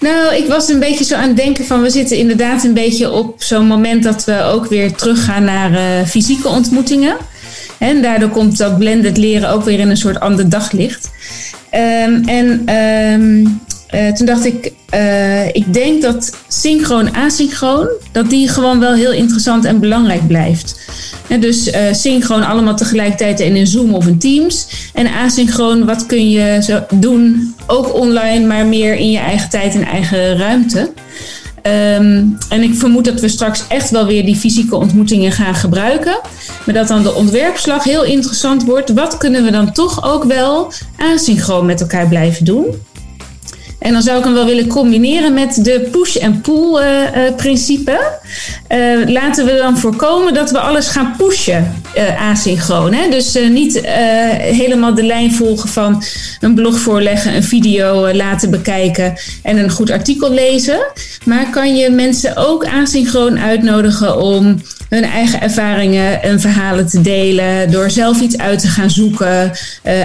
Nou, 0.00 0.34
ik 0.34 0.48
was 0.48 0.68
een 0.68 0.78
beetje 0.80 1.04
zo 1.04 1.14
aan 1.14 1.28
het 1.28 1.36
denken 1.36 1.64
van 1.64 1.82
we 1.82 1.90
zitten 1.90 2.18
inderdaad 2.18 2.64
een 2.64 2.74
beetje 2.74 3.10
op 3.10 3.42
zo'n 3.42 3.66
moment 3.66 4.02
dat 4.02 4.24
we 4.24 4.42
ook 4.42 4.66
weer 4.66 4.92
teruggaan 4.94 5.44
naar 5.44 6.06
fysieke 6.06 6.48
ontmoetingen. 6.48 7.16
En 7.84 8.02
daardoor 8.02 8.28
komt 8.28 8.58
dat 8.58 8.78
blended 8.78 9.16
leren 9.16 9.50
ook 9.50 9.64
weer 9.64 9.78
in 9.78 9.90
een 9.90 9.96
soort 9.96 10.20
ander 10.20 10.48
daglicht. 10.48 11.10
Ehm, 11.70 12.22
en 12.26 12.62
ehm, 12.64 13.46
eh, 13.88 14.12
toen 14.12 14.26
dacht 14.26 14.44
ik, 14.44 14.72
eh, 14.88 15.46
ik 15.46 15.72
denk 15.72 16.02
dat 16.02 16.36
synchroon 16.48 17.14
asynchroon, 17.14 17.88
dat 18.12 18.30
die 18.30 18.48
gewoon 18.48 18.80
wel 18.80 18.92
heel 18.92 19.12
interessant 19.12 19.64
en 19.64 19.80
belangrijk 19.80 20.26
blijft. 20.26 20.80
En 21.28 21.40
dus 21.40 21.70
eh, 21.70 21.92
synchroon 21.92 22.46
allemaal 22.46 22.76
tegelijkertijd 22.76 23.40
in 23.40 23.56
een 23.56 23.66
Zoom 23.66 23.94
of 23.94 24.06
een 24.06 24.18
Teams. 24.18 24.68
En 24.94 25.06
asynchroon, 25.06 25.84
wat 25.84 26.06
kun 26.06 26.30
je 26.30 26.62
zo 26.62 26.84
doen, 26.94 27.54
ook 27.66 27.94
online, 27.94 28.46
maar 28.46 28.66
meer 28.66 28.94
in 28.94 29.10
je 29.10 29.18
eigen 29.18 29.50
tijd 29.50 29.74
en 29.74 29.84
eigen 29.84 30.36
ruimte. 30.36 30.92
Ehm, 31.64 32.24
en 32.48 32.62
ik 32.62 32.74
vermoed 32.74 33.04
dat 33.04 33.20
we 33.20 33.28
straks 33.28 33.64
echt 33.68 33.90
wel 33.90 34.06
weer 34.06 34.24
die 34.24 34.36
fysieke 34.36 34.76
ontmoetingen 34.76 35.32
gaan 35.32 35.54
gebruiken. 35.54 36.20
Maar 36.66 36.74
dat 36.74 36.88
dan 36.88 37.02
de 37.02 37.14
ontwerpslag 37.14 37.84
heel 37.84 38.04
interessant 38.04 38.64
wordt. 38.64 38.92
Wat 38.92 39.16
kunnen 39.16 39.44
we 39.44 39.50
dan 39.50 39.72
toch 39.72 40.12
ook 40.12 40.24
wel 40.24 40.72
asynchroon 40.96 41.66
met 41.66 41.80
elkaar 41.80 42.08
blijven 42.08 42.44
doen? 42.44 42.66
En 43.78 43.92
dan 43.92 44.02
zou 44.02 44.18
ik 44.18 44.24
hem 44.24 44.32
wel 44.32 44.46
willen 44.46 44.66
combineren 44.66 45.34
met 45.34 45.64
de 45.64 45.88
push- 45.90 46.16
en 46.16 46.40
pull-principe. 46.40 48.00
laten 49.06 49.46
we 49.46 49.56
dan 49.56 49.78
voorkomen 49.78 50.34
dat 50.34 50.50
we 50.50 50.58
alles 50.58 50.86
gaan 50.86 51.14
pushen 51.16 51.82
eh, 51.94 52.30
asynchroon. 52.30 52.92
Hè? 52.92 53.10
Dus 53.10 53.34
eh, 53.34 53.50
niet 53.50 53.80
eh, 53.80 53.94
helemaal 54.36 54.94
de 54.94 55.02
lijn 55.02 55.32
volgen 55.32 55.68
van 55.68 56.02
een 56.40 56.54
blog 56.54 56.78
voorleggen, 56.78 57.34
een 57.34 57.44
video 57.44 58.12
laten 58.12 58.50
bekijken 58.50 59.14
en 59.42 59.56
een 59.56 59.70
goed 59.70 59.90
artikel 59.90 60.32
lezen. 60.32 60.78
Maar 61.24 61.50
kan 61.50 61.76
je 61.76 61.90
mensen 61.90 62.36
ook 62.36 62.66
asynchroon 62.66 63.38
uitnodigen 63.38 64.20
om 64.20 64.60
hun 64.88 65.04
eigen 65.04 65.40
ervaringen 65.40 66.22
en 66.22 66.40
verhalen 66.40 66.86
te 66.86 67.00
delen, 67.00 67.70
door 67.70 67.90
zelf 67.90 68.20
iets 68.20 68.38
uit 68.38 68.58
te 68.58 68.68
gaan 68.68 68.90
zoeken. 68.90 69.52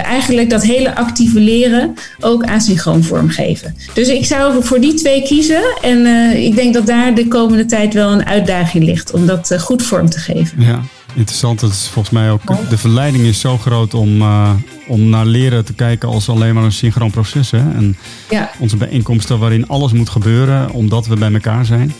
Eigenlijk 0.04 0.50
dat 0.50 0.62
hele 0.62 0.94
actieve 0.94 1.40
leren 1.40 1.94
ook 2.20 2.44
asynchroon 2.44 3.02
vormgeven. 3.02 3.76
Dus 3.94 4.08
ik 4.08 4.26
zou 4.26 4.64
voor 4.64 4.80
die 4.80 4.94
twee 4.94 5.22
kiezen. 5.22 5.62
En 5.82 6.06
ik 6.36 6.54
denk 6.54 6.74
dat 6.74 6.86
daar 6.86 7.14
de 7.14 7.28
komende 7.28 7.66
tijd 7.66 7.94
wel 7.94 8.12
een 8.12 8.26
uitdaging 8.26 8.84
ligt 8.84 9.12
om 9.12 9.26
dat 9.26 9.54
goed 9.58 9.82
vorm 9.82 10.10
te 10.10 10.18
geven. 10.18 10.62
Ja, 10.62 10.82
interessant. 11.14 11.60
Dat 11.60 11.70
is 11.70 11.88
volgens 11.92 12.14
mij 12.14 12.30
ook. 12.30 12.68
De 12.70 12.78
verleiding 12.78 13.24
is 13.24 13.40
zo 13.40 13.58
groot 13.58 13.94
om, 13.94 14.20
eh, 14.20 14.50
om 14.86 15.08
naar 15.08 15.26
leren 15.26 15.64
te 15.64 15.72
kijken 15.72 16.08
als 16.08 16.28
alleen 16.28 16.54
maar 16.54 16.64
een 16.64 16.72
synchroon 16.72 17.10
proces. 17.10 17.50
Hè? 17.50 17.58
En 17.58 17.96
Ja, 18.30 18.50
onze 18.58 18.76
bijeenkomsten 18.76 19.38
waarin 19.38 19.68
alles 19.68 19.92
moet 19.92 20.08
gebeuren 20.08 20.70
omdat 20.70 21.06
we 21.06 21.16
bij 21.16 21.32
elkaar 21.32 21.64
zijn. 21.66 21.92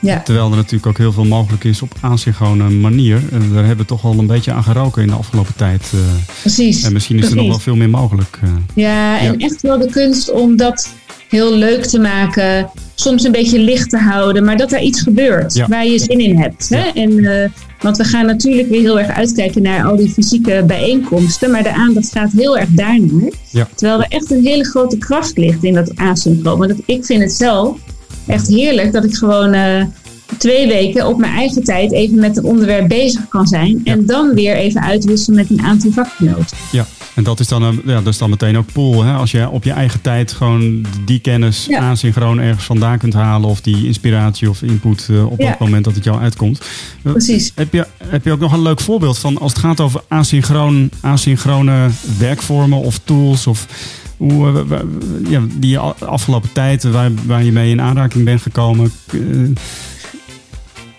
ja. 0.00 0.20
Terwijl 0.20 0.50
er 0.50 0.56
natuurlijk 0.56 0.86
ook 0.86 0.98
heel 0.98 1.12
veel 1.12 1.24
mogelijk 1.24 1.64
is 1.64 1.82
op 1.82 1.92
asynchrone 2.00 2.70
manier. 2.70 3.22
En 3.32 3.52
daar 3.52 3.64
hebben 3.64 3.76
we 3.76 3.84
toch 3.84 4.02
wel 4.02 4.18
een 4.18 4.26
beetje 4.26 4.52
aan 4.52 4.62
geroken 4.64 5.02
in 5.02 5.08
de 5.08 5.14
afgelopen 5.14 5.54
tijd. 5.56 5.90
eh. 5.94 6.00
precies. 6.40 6.82
en 6.82 6.92
misschien 6.92 7.18
is 7.18 7.30
er 7.30 7.36
nog 7.36 7.46
wel 7.48 7.58
veel 7.58 7.76
meer 7.76 7.90
mogelijk. 7.90 8.38
eh. 8.42 8.48
Ja, 8.74 9.18
en 9.20 9.38
Ja. 9.38 9.46
echt 9.46 9.62
wel 9.62 9.78
de 9.78 9.90
kunst 9.90 10.30
om 10.32 10.56
dat 10.56 10.88
heel 11.34 11.54
leuk 11.54 11.84
te 11.84 11.98
maken. 11.98 12.70
Soms 12.94 13.24
een 13.24 13.32
beetje 13.32 13.58
licht 13.58 13.90
te 13.90 13.98
houden, 13.98 14.44
maar 14.44 14.56
dat 14.56 14.72
er 14.72 14.80
iets 14.80 15.00
gebeurt 15.02 15.54
Ja. 15.54 15.66
waar 15.68 15.86
je 15.86 15.98
zin 15.98 16.18
in 16.20 16.36
hebt. 16.36 16.68
Hè? 16.68 16.82
En, 16.94 17.24
eh, 17.24 17.48
want 17.80 17.96
we 17.96 18.04
gaan 18.04 18.26
natuurlijk 18.26 18.68
weer 18.68 18.80
heel 18.80 18.98
erg 18.98 19.08
uitkijken 19.08 19.62
naar 19.62 19.84
al 19.84 19.96
die 19.96 20.10
fysieke 20.10 20.64
bijeenkomsten. 20.66 21.50
Maar 21.50 21.62
de 21.62 21.72
aandacht 21.74 22.12
gaat 22.12 22.30
heel 22.32 22.58
erg 22.58 22.68
daarnaar. 22.68 23.30
Ja. 23.50 23.68
Terwijl 23.74 24.00
er 24.02 24.06
echt 24.08 24.30
een 24.30 24.44
hele 24.44 24.64
grote 24.64 24.98
kracht 24.98 25.38
ligt 25.38 25.64
in 25.64 25.74
dat 25.74 25.96
asynchroon. 25.96 26.58
Want 26.58 26.74
ik 26.86 27.04
vind 27.04 27.22
het 27.22 27.32
zelf 27.32 27.78
echt 28.26 28.48
heerlijk 28.48 28.92
dat 28.92 29.04
ik 29.04 29.14
gewoon 29.14 29.52
eh, 29.52 29.84
twee 30.38 30.66
weken 30.66 31.06
op 31.06 31.18
mijn 31.18 31.32
eigen 31.32 31.64
tijd 31.64 31.92
even 31.92 32.18
met 32.18 32.36
een 32.36 32.44
onderwerp 32.44 32.88
bezig 32.88 33.28
kan 33.28 33.46
zijn. 33.46 33.80
En 33.84 34.06
dan 34.06 34.34
weer 34.34 34.56
even 34.56 34.82
uitwisselen 34.82 35.38
met 35.38 35.50
een 35.50 35.64
aantal 35.64 35.90
vakgenoten. 35.90 36.56
Ja, 36.72 36.86
en 37.14 37.22
dat 37.24 37.40
is 37.40 37.48
dan, 37.48 37.62
een- 37.62 37.80
ja, 37.84 37.94
dat 38.00 38.06
is 38.12 38.18
dan 38.18 38.30
meteen 38.30 38.56
ook 38.58 38.72
pool. 38.72 39.02
Hè? 39.04 39.12
Als 39.12 39.30
je 39.30 39.48
op 39.50 39.64
je 39.64 39.70
eigen 39.72 40.00
tijd 40.00 40.32
gewoon 40.32 40.84
die 41.04 41.18
kennis 41.18 41.66
Ja. 41.68 41.90
asynchroon 41.90 42.40
ergens 42.40 42.64
vandaan 42.64 42.98
kunt 42.98 43.12
halen. 43.14 43.48
Of 43.48 43.60
die 43.60 43.86
inspiratie 43.86 44.50
of 44.50 44.62
input 44.62 45.08
eh, 45.10 45.26
op 45.30 45.40
Ja. 45.40 45.48
het 45.50 45.58
moment 45.58 45.84
dat 45.84 45.94
het 45.94 46.04
jou 46.04 46.20
uitkomt. 46.20 46.60
Eh, 47.02 47.12
Precies. 47.12 47.52
Heb 47.54 47.72
je, 47.72 47.86
heb 48.04 48.24
je 48.24 48.32
ook 48.32 48.40
nog 48.40 48.52
een 48.52 48.62
leuk 48.62 48.80
voorbeeld 48.80 49.18
van 49.18 49.38
als 49.38 49.52
het 49.52 49.60
gaat 49.60 49.80
over 49.80 50.00
asynchroon, 50.08 50.90
asynchrone 51.00 51.88
werkvormen 52.18 52.78
of 52.78 53.00
tools? 53.04 53.46
Of 53.46 53.66
hoe, 54.16 54.64
eh, 54.70 54.78
ja, 55.30 55.40
die 55.56 55.78
afgelopen 55.78 56.52
tijd 56.52 56.82
waar, 56.82 57.10
waar 57.26 57.44
je 57.44 57.52
mee 57.52 57.70
in 57.70 57.80
aanraking 57.80 58.24
bent 58.24 58.42
gekomen? 58.42 58.92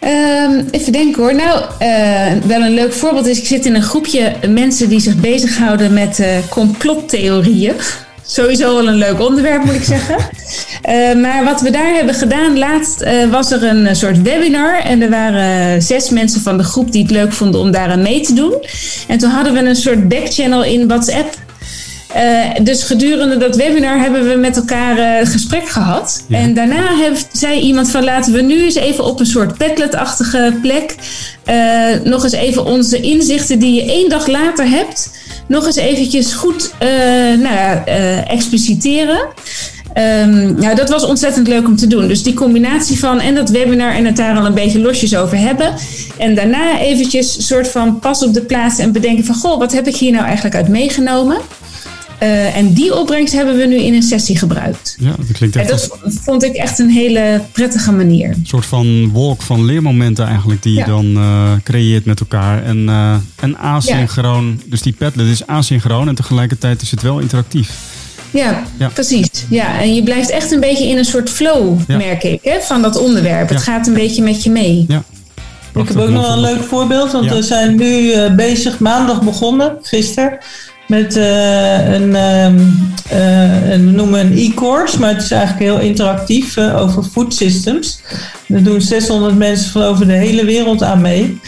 Eh, 0.06 0.36
Ehm, 0.46 0.64
even 0.72 0.92
denken 0.92 1.24
hoor. 1.24 1.36
Nou, 1.36 1.62
eh, 1.80 2.32
wel 2.46 2.62
een 2.62 2.74
leuk 2.74 2.94
voorbeeld 2.94 3.28
is, 3.28 3.38
ik 3.38 3.46
zit 3.46 3.66
in 3.66 3.76
een 3.76 3.84
groepje 3.84 4.34
mensen 4.50 4.90
die 4.90 5.00
zich 5.00 5.16
bezighouden 5.16 5.94
met 5.94 6.20
eh, 6.20 6.28
complottheorieën. 6.50 7.74
Sowieso 8.26 8.76
wel 8.76 8.88
een 8.88 8.96
leuk 8.96 9.20
onderwerp, 9.20 9.64
moet 9.64 9.76
ik 9.76 9.84
zeggen. 9.84 10.16
Eh, 10.82 11.16
maar 11.16 11.44
wat 11.44 11.62
we 11.62 11.70
daar 11.70 11.94
hebben 11.94 12.16
gedaan, 12.16 12.58
laatst 12.58 13.06
was 13.32 13.52
er 13.52 13.64
een 13.64 13.96
soort 13.96 14.22
webinar. 14.22 14.82
En 14.82 15.02
er 15.02 15.10
waren 15.10 15.82
zes 15.82 16.10
mensen 16.10 16.42
van 16.42 16.58
de 16.58 16.64
groep 16.64 16.92
die 16.92 17.02
het 17.02 17.12
leuk 17.12 17.34
vonden 17.34 17.62
om 17.62 17.72
daaraan 17.72 18.02
mee 18.02 18.22
te 18.22 18.34
doen. 18.34 18.54
En 19.08 19.18
toen 19.18 19.30
hadden 19.30 19.54
we 19.54 19.60
een 19.60 19.76
soort 19.76 20.08
backchannel 20.08 20.64
in 20.64 20.88
WhatsApp. 20.88 21.34
Eh, 22.16 22.50
dus 22.62 22.84
gedurende 22.84 23.38
dat 23.38 23.56
webinar 23.56 24.00
hebben 24.00 24.30
we 24.30 24.36
met 24.36 24.56
elkaar 24.56 24.98
eh, 24.98 25.28
gesprek 25.28 25.70
gehad. 25.70 26.24
Ja. 26.28 26.38
En 26.38 26.54
daarna 26.54 26.96
heeft, 26.98 27.28
zei 27.32 27.60
iemand 27.60 27.92
van 27.92 28.04
laten 28.04 28.34
we 28.34 28.42
nu 28.42 28.64
eens 28.64 28.76
even 28.76 29.04
op 29.04 29.20
een 29.20 29.26
soort 29.26 29.58
Padlet-achtige 29.58 30.58
plek... 30.62 30.96
eh, 31.44 31.56
nog 32.04 32.24
eens 32.24 32.34
even 32.34 32.66
onze 32.66 33.02
inzichten 33.02 33.60
die 33.60 33.74
je 33.74 33.92
één 33.92 34.10
dag 34.10 34.28
later 34.28 34.70
hebt... 34.70 35.10
nog 35.48 35.66
eens 35.66 35.76
eventjes 35.76 36.34
goed 36.34 36.74
nou 37.40 37.56
ja, 37.56 37.84
expliciteren. 38.28 39.28
Ehm, 39.94 40.60
nou, 40.60 40.76
dat 40.76 40.90
was 40.90 41.06
ontzettend 41.06 41.48
leuk 41.48 41.68
om 41.68 41.76
te 41.76 41.88
doen. 41.88 42.08
Dus 42.08 42.24
die 42.24 42.34
combinatie 42.34 43.00
van 43.00 43.20
en 43.20 43.36
dat 43.36 43.50
webinar 43.50 43.94
en 43.94 44.06
het 44.06 44.18
daar 44.18 44.38
al 44.38 44.46
een 44.46 44.54
beetje 44.54 44.80
losjes 44.80 45.16
over 45.16 45.38
hebben. 45.38 45.74
En 46.18 46.36
daarna 46.36 46.80
eventjes 46.80 47.48
soort 47.48 47.68
van 47.68 48.00
pas 48.00 48.24
op 48.24 48.34
de 48.34 48.42
plaats 48.42 48.80
en 48.80 48.92
bedenken 48.92 49.26
van... 49.26 49.36
goh, 49.36 49.60
wat 49.60 49.74
heb 49.74 49.88
ik 49.88 49.96
hier 49.96 50.12
nou 50.12 50.26
eigenlijk 50.26 50.56
uit 50.56 50.68
meegenomen? 50.68 51.38
Eh, 52.18 52.58
en 52.58 52.74
die 52.74 52.96
opbrengst 53.00 53.34
hebben 53.34 53.58
we 53.58 53.66
nu 53.66 53.76
in 53.76 53.94
een 53.94 54.04
sessie 54.04 54.38
gebruikt. 54.38 54.96
ja, 55.00 55.08
dat 55.18 55.32
klinkt 55.38 55.56
En 55.56 55.62
echt 55.62 55.72
als 55.72 55.88
dat 56.04 56.14
vond 56.24 56.44
ik 56.44 56.54
echt 56.56 56.80
een 56.80 56.90
hele 56.90 57.42
prettige 57.52 57.92
manier. 57.92 58.30
een 58.30 58.46
soort 58.48 58.66
van 58.66 59.10
wolk 59.10 59.42
van 59.42 59.66
leermomenten 59.66 60.26
eigenlijk 60.28 60.64
die 60.64 60.74
Ja. 60.74 60.80
je 60.80 60.86
dan 60.92 61.16
eh, 61.18 61.52
creëert 61.64 62.06
met 62.06 62.20
elkaar. 62.20 62.64
En, 62.64 62.90
eh, 62.90 63.16
en 63.40 63.58
asynchroon, 63.58 64.62
dus 64.66 64.82
die 64.82 64.94
Padlet 64.94 65.28
is 65.28 65.48
asynchroon 65.48 66.08
en 66.08 66.16
tegelijkertijd 66.16 66.82
is 66.82 66.92
het 66.92 67.02
wel 67.02 67.20
interactief. 67.20 67.72
Ja, 68.32 68.64
Ja. 68.80 68.88
precies. 68.88 69.28
Ja, 69.50 69.80
en 69.82 69.96
je 69.96 70.04
blijft 70.04 70.30
echt 70.30 70.52
een 70.52 70.60
beetje 70.60 70.88
in 70.88 70.98
een 70.98 71.06
soort 71.06 71.30
flow, 71.30 71.80
Ja. 71.88 71.98
merk 71.98 72.24
ik, 72.24 72.40
hè, 72.44 72.60
van 72.62 72.82
dat 72.82 72.98
onderwerp. 72.98 73.50
Het 73.50 73.62
gaat 73.62 73.88
een 73.88 73.94
beetje 73.94 74.24
met 74.24 74.44
je 74.44 74.50
mee. 74.50 74.86
Ja. 74.88 75.04
Ik 75.76 75.88
heb 75.88 75.98
ook 75.98 76.10
nog 76.10 76.22
wel 76.22 76.32
een 76.32 76.40
leuk 76.40 76.64
voorbeeld, 76.64 77.12
want 77.12 77.26
Ja. 77.26 77.34
we 77.36 77.42
zijn 77.42 77.76
nu 77.76 78.12
eh, 78.12 78.36
bezig, 78.36 78.80
maandag 78.80 79.22
begonnen, 79.22 79.78
gisteren, 79.82 80.38
Met 80.88 81.16
eh, 81.16 81.94
een, 81.94 82.16
ehm, 82.16 82.60
eh, 83.10 83.70
een, 83.70 83.96
noemen 83.96 84.20
een 84.20 84.38
e-course, 84.38 85.00
maar 85.00 85.14
het 85.14 85.24
is 85.24 85.32
eigenlijk 85.32 85.64
heel 85.64 85.80
interactief 85.80 86.58
eh, 86.58 86.82
over 86.82 87.04
food 87.04 87.34
systems. 87.34 88.02
Er 88.48 88.64
doen 88.64 88.82
600 88.82 89.38
mensen 89.38 89.72
van 89.72 89.82
over 89.82 90.08
de 90.08 90.14
hele 90.14 90.46
wereld 90.46 90.84
aan 90.84 91.02
mee. 91.02 91.40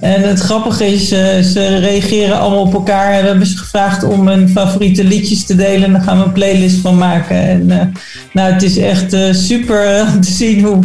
En 0.00 0.22
het 0.22 0.40
grappige 0.40 0.86
is, 0.86 1.08
ze 1.52 1.78
reageren 1.78 2.38
allemaal 2.38 2.60
op 2.60 2.74
elkaar. 2.74 3.12
En 3.12 3.20
we 3.20 3.28
hebben 3.28 3.46
ze 3.46 3.56
gevraagd 3.56 4.04
om 4.04 4.28
hun 4.28 4.48
favoriete 4.48 5.04
liedjes 5.04 5.46
te 5.46 5.54
delen. 5.54 5.84
En 5.84 5.92
daar 5.92 6.02
gaan 6.02 6.18
we 6.18 6.24
een 6.24 6.32
playlist 6.32 6.80
van 6.80 6.98
maken. 6.98 7.36
En 7.36 7.92
nou, 8.32 8.52
het 8.52 8.62
is 8.62 8.76
echt 8.76 9.16
super 9.30 10.06
te 10.20 10.30
zien 10.30 10.64
hoe, 10.64 10.84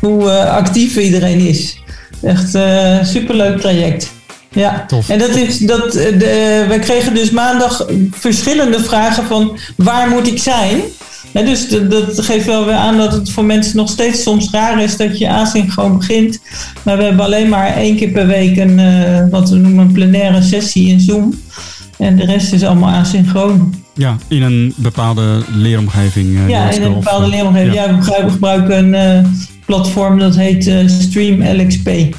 hoe 0.00 0.30
actief 0.32 0.96
iedereen 0.96 1.40
is. 1.40 1.82
Echt 2.22 2.54
een 2.54 3.06
superleuk 3.06 3.60
traject. 3.60 4.19
Ja, 4.52 4.84
Tof. 4.86 5.08
en 5.08 5.18
dat 5.18 5.28
is 5.36 5.58
dat. 5.58 5.94
eh, 5.94 6.18
De, 6.18 6.64
we 6.68 6.78
kregen 6.78 7.14
dus 7.14 7.30
maandag 7.30 7.86
verschillende 8.10 8.80
vragen 8.80 9.24
van 9.24 9.58
waar 9.76 10.08
moet 10.08 10.26
ik 10.26 10.38
zijn? 10.38 10.80
Dus 11.32 11.68
dat, 11.68 11.90
dat 11.90 12.20
geeft 12.20 12.46
wel 12.46 12.64
weer 12.64 12.74
aan 12.74 12.96
dat 12.96 13.12
het 13.12 13.30
voor 13.30 13.44
mensen 13.44 13.76
nog 13.76 13.88
steeds 13.90 14.22
soms 14.22 14.50
raar 14.50 14.82
is 14.82 14.96
dat 14.96 15.18
je 15.18 15.28
asynchroon 15.28 15.96
begint. 15.98 16.40
Maar 16.82 16.96
we 16.96 17.02
hebben 17.02 17.24
alleen 17.24 17.48
maar 17.48 17.76
één 17.76 17.96
keer 17.96 18.08
per 18.08 18.26
week 18.26 18.56
een, 18.56 18.78
eh, 18.78 19.22
wat 19.30 19.50
we 19.50 19.56
noemen 19.56 19.86
een 19.86 19.92
plenaire 19.92 20.42
sessie 20.42 20.88
in 20.88 21.00
Zoom. 21.00 21.40
En 21.98 22.16
de 22.16 22.24
rest 22.24 22.52
is 22.52 22.64
allemaal 22.64 22.94
asynchroon. 22.94 23.74
Ja, 23.94 24.16
in 24.28 24.42
een 24.42 24.72
bepaalde 24.76 25.42
leeromgeving. 25.54 26.36
eh, 26.38 26.48
ja, 26.48 26.70
in 26.70 26.82
een 26.82 26.94
bepaalde 26.94 27.24
eh, 27.24 27.30
leeromgeving. 27.30 27.74
ja. 27.74 27.84
Ja, 27.84 27.96
we 28.24 28.30
gebruiken, 28.30 28.94
een 28.94 28.94
eh, 29.24 29.30
platform 29.66 30.18
dat 30.18 30.36
heet 30.36 30.66
eh, 30.66 30.76
Stream 30.86 31.42
LXP. 31.42 32.14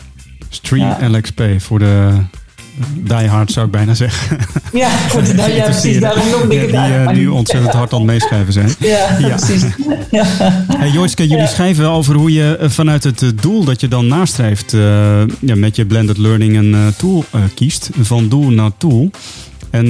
Stream 0.53 0.95
Ja. 0.99 1.09
LXP 1.17 1.41
voor 1.57 1.79
de 1.79 2.09
diehard 2.95 3.51
zou 3.51 3.65
ik 3.65 3.71
bijna 3.71 3.93
zeggen. 3.93 4.37
Ja, 4.73 4.89
goed, 4.89 5.33
nou, 5.33 5.51
ja 5.51 5.63
precies. 5.63 5.99
Daarom 5.99 6.29
noemde 6.29 6.55
ik 6.55 6.61
het 6.61 6.69
die 6.71 6.79
eh, 6.95 7.07
nu 7.07 7.27
ontzettend 7.27 7.73
hard 7.73 7.93
aan 7.93 7.97
het 7.99 8.07
meeschrijven 8.07 8.53
zijn. 8.53 8.75
Ja, 8.79 9.17
Ja. 9.19 9.35
precies. 9.35 9.63
Ja. 10.11 10.25
Hey 10.77 10.89
Joyske, 10.89 11.27
jullie 11.27 11.47
schrijven 11.47 11.89
over 11.89 12.15
hoe 12.15 12.33
je 12.33 12.57
eh, 12.57 12.69
vanuit 12.69 13.03
het 13.03 13.21
eh, 13.21 13.29
doel 13.41 13.63
dat 13.63 13.81
je 13.81 13.87
dan 13.87 14.07
nastreeft 14.07 14.71
ja, 15.39 15.55
met 15.55 15.75
je 15.75 15.85
blended 15.85 16.17
learning 16.17 16.57
een 16.57 16.93
tool 16.97 17.25
kiest. 17.53 17.89
Van 18.01 18.27
doel 18.29 18.49
naar 18.49 18.71
tool. 18.77 19.11
En 19.69 19.89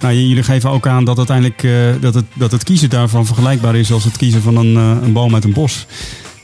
nou, 0.00 0.14
jullie 0.14 0.42
geven 0.42 0.70
ook 0.70 0.86
aan 0.86 1.04
dat, 1.04 1.16
uiteindelijk, 1.16 1.66
dat, 2.00 2.14
het, 2.14 2.24
dat 2.34 2.52
het 2.52 2.64
kiezen 2.64 2.90
daarvan 2.90 3.26
vergelijkbaar 3.26 3.76
is 3.76 3.92
als 3.92 4.04
het 4.04 4.16
kiezen 4.16 4.42
van 4.42 4.56
een, 4.56 4.76
een 4.76 5.12
boom 5.12 5.34
uit 5.34 5.44
een 5.44 5.52
bos. 5.52 5.86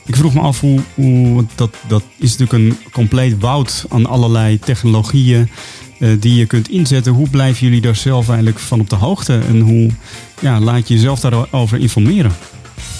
Ik 0.05 0.15
vroeg 0.15 0.33
me 0.33 0.39
af 0.39 0.59
hoe, 0.59 0.79
hoe 0.95 1.45
dat, 1.55 1.69
dat 1.87 2.03
is 2.17 2.37
natuurlijk 2.37 2.53
een 2.53 2.77
compleet 2.91 3.39
woud 3.39 3.85
aan 3.89 4.05
allerlei 4.05 4.59
technologieën 4.59 5.49
eh, 5.99 6.09
die 6.19 6.35
je 6.35 6.45
kunt 6.45 6.69
inzetten. 6.69 7.13
Hoe 7.13 7.29
blijven 7.29 7.65
jullie 7.65 7.81
daar 7.81 7.95
zelf 7.95 8.27
eigenlijk 8.27 8.59
van 8.59 8.79
op 8.79 8.89
de 8.89 8.95
hoogte? 8.95 9.39
En 9.47 9.59
hoe 9.59 9.89
ja, 10.39 10.59
laat 10.59 10.87
je 10.87 10.93
jezelf 10.93 11.19
daarover 11.19 11.79
informeren? 11.79 12.31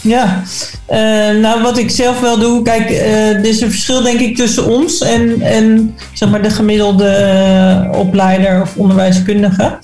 Ja, 0.01 0.43
Eh, 0.85 0.99
nou 1.41 1.61
wat 1.61 1.77
ik 1.77 1.89
zelf 1.89 2.19
wel 2.19 2.39
doe, 2.39 2.61
kijk, 2.61 2.89
eh, 2.89 3.29
er 3.29 3.45
is 3.45 3.61
een 3.61 3.71
verschil 3.71 4.01
denk 4.01 4.19
ik 4.19 4.35
tussen 4.35 4.65
ons 4.65 5.01
en, 5.01 5.41
en 5.41 5.95
zeg 6.13 6.29
maar 6.29 6.41
de 6.41 6.49
gemiddelde 6.49 7.89
opleider 7.91 8.61
of 8.61 8.75
onderwijskundige. 8.75 9.79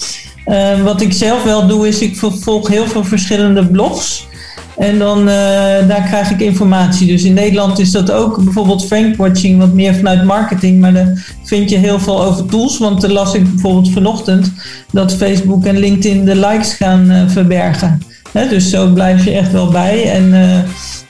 Wat 0.84 1.01
ik 1.01 1.13
zelf 1.13 1.43
wel 1.43 1.67
doe, 1.67 1.88
is 1.88 1.99
ik 1.99 2.17
volg 2.17 2.67
heel 2.67 2.88
veel 2.88 3.03
verschillende 3.03 3.65
blogs. 3.65 4.26
En 4.77 4.99
dan 4.99 5.19
eh, 5.19 5.87
daar 5.87 6.03
krijg 6.05 6.31
ik 6.31 6.39
informatie. 6.39 7.07
Dus 7.07 7.23
in 7.23 7.33
Nederland 7.33 7.79
is 7.79 7.91
dat 7.91 8.11
ook 8.11 8.43
bijvoorbeeld 8.43 8.85
Frankwatching, 8.85 9.59
wat 9.59 9.73
meer 9.73 9.95
vanuit 9.95 10.23
marketing. 10.23 10.79
Maar 10.79 10.93
daar 10.93 11.35
vind 11.43 11.69
je 11.69 11.77
heel 11.77 11.99
veel 11.99 12.23
over 12.23 12.45
tools. 12.45 12.77
Want 12.77 13.01
dan 13.01 13.11
las 13.11 13.33
ik 13.33 13.51
bijvoorbeeld 13.51 13.91
vanochtend 13.91 14.51
dat 14.91 15.15
Facebook 15.15 15.65
en 15.65 15.77
LinkedIn 15.77 16.25
de 16.25 16.35
likes 16.35 16.73
gaan 16.73 17.09
eh, 17.09 17.21
verbergen. 17.27 18.01
Dus 18.49 18.69
zo 18.69 18.93
blijf 18.93 19.25
je 19.25 19.31
echt 19.31 19.51
wel 19.51 19.67
bij. 19.67 20.11
En 20.11 20.33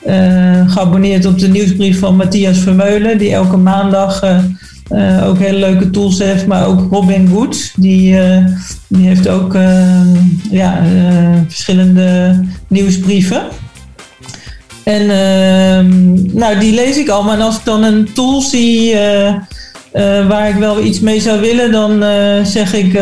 eh, 0.03 0.71
geabonneerd 0.71 1.25
op 1.25 1.39
de 1.39 1.47
nieuwsbrief 1.47 1.99
van 1.99 2.15
Matthias 2.15 2.57
Vermeulen, 2.57 3.17
die 3.17 3.33
elke 3.33 3.57
maandag 3.57 4.23
ook 5.23 5.37
hele 5.37 5.59
leuke 5.59 5.89
tools 5.89 6.19
heeft. 6.19 6.47
Maar 6.47 6.67
ook 6.67 6.91
Robin 6.91 7.29
Wood, 7.29 7.73
die, 7.75 8.17
die 8.87 9.07
heeft 9.07 9.27
ook 9.27 9.57
ja, 10.51 10.77
eh, 10.77 11.39
verschillende 11.47 12.39
nieuwsbrieven. 12.67 13.41
En 14.83 15.01
ehm, 15.01 16.13
nou, 16.37 16.59
die 16.59 16.73
lees 16.73 16.97
ik 16.97 17.09
allemaal. 17.09 17.33
En 17.33 17.41
als 17.41 17.57
ik 17.57 17.65
dan 17.65 17.83
een 17.83 18.13
tool 18.13 18.41
zie 18.41 18.93
eh, 18.93 19.27
eh, 19.27 20.27
waar 20.27 20.49
ik 20.49 20.55
wel 20.55 20.83
iets 20.83 20.99
mee 20.99 21.19
zou 21.19 21.39
willen, 21.39 21.71
dan 21.71 22.03
zeg 22.45 22.73
ik, 22.73 22.93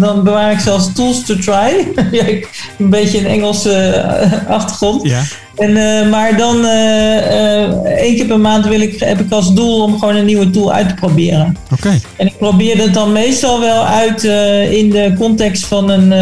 dan 0.00 0.24
bewaar 0.24 0.52
ik 0.52 0.58
ze 0.58 0.70
als 0.70 0.92
tools 0.94 1.24
to 1.24 1.34
try. 1.36 1.86
ik, 2.28 2.48
een 2.78 2.90
beetje 2.90 3.18
een 3.18 3.26
Engelse 3.26 4.04
achtergrond. 4.48 5.02
Ja. 5.02 5.22
En, 5.56 5.76
eh, 5.76 6.10
maar 6.10 6.36
dan 6.36 6.64
eh, 6.64 7.62
eh, 7.62 7.70
één 7.84 8.14
keer 8.14 8.26
per 8.26 8.40
maand 8.40 8.66
wil 8.66 8.80
ik, 8.80 9.00
heb 9.00 9.20
ik 9.20 9.32
als 9.32 9.54
doel 9.54 9.82
om 9.82 9.98
gewoon 9.98 10.16
een 10.16 10.24
nieuwe 10.24 10.50
tool 10.50 10.72
uit 10.72 10.88
te 10.88 10.94
proberen. 10.94 11.56
Oké. 11.72 12.00
En 12.16 12.26
ik 12.26 12.38
probeer 12.38 12.78
het 12.78 12.94
dan 12.94 13.12
meestal 13.12 13.60
wel 13.60 13.84
uit 13.84 14.24
in 14.70 14.90
de 14.90 15.14
context 15.18 15.64
van 15.64 15.90
een 15.90 16.12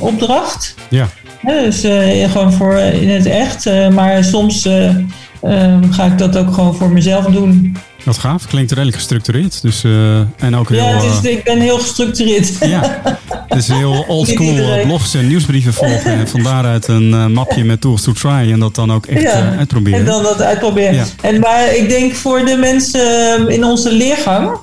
opdracht. 0.00 0.74
Ja. 0.88 1.08
Hè, 1.40 1.62
dus 1.62 1.80
gewoon 2.30 2.52
voor 2.52 2.78
in 2.78 3.08
het 3.08 3.26
echt. 3.26 3.90
maar 3.90 4.24
soms 4.24 4.68
ga 5.90 6.04
ik 6.04 6.18
dat 6.18 6.36
ook 6.36 6.54
gewoon 6.54 6.74
voor 6.74 6.90
mezelf 6.90 7.24
doen. 7.24 7.76
Wat 8.08 8.18
gaaf. 8.18 8.46
Klinkt 8.46 8.70
redelijk 8.70 8.96
gestructureerd. 8.96 9.62
Dus, 9.62 9.84
eh, 9.84 10.18
en 10.18 10.56
ook 10.56 10.68
heel... 10.68 10.78
ja, 10.78 10.84
het 10.84 11.24
is, 11.24 11.30
eh, 11.30 11.36
ik 11.36 11.44
ben 11.44 11.60
heel 11.60 11.78
gestructureerd. 11.78 12.58
ja, 12.74 13.00
het 13.48 13.58
is 13.58 13.68
heel 13.68 14.04
oldschool 14.08 14.56
eh, 14.56 14.86
blogs 14.86 15.14
en 15.14 15.28
nieuwsbrieven 15.28 15.72
volgen. 15.72 16.12
En 16.12 16.28
van 16.28 16.42
daaruit 16.42 16.88
een 16.88 17.32
mapje 17.32 17.64
met 17.64 17.80
tools 17.80 18.02
to 18.02 18.12
try. 18.12 18.52
En 18.52 18.60
dat 18.60 18.74
dan 18.74 18.92
ook 18.92 19.06
echt 19.06 19.34
uitproberen. 19.34 19.98
En 19.98 20.04
dan 20.04 20.22
dat 20.22 20.42
uitproberen. 20.42 20.94
Ja. 20.94 21.04
En 21.20 21.40
maar 21.40 21.74
ik 21.74 21.88
denk 21.88 22.14
voor 22.14 22.44
de 22.44 22.56
mensen 22.56 23.08
eh, 23.28 23.54
in 23.54 23.64
onze 23.64 23.92
leergang, 23.92 24.58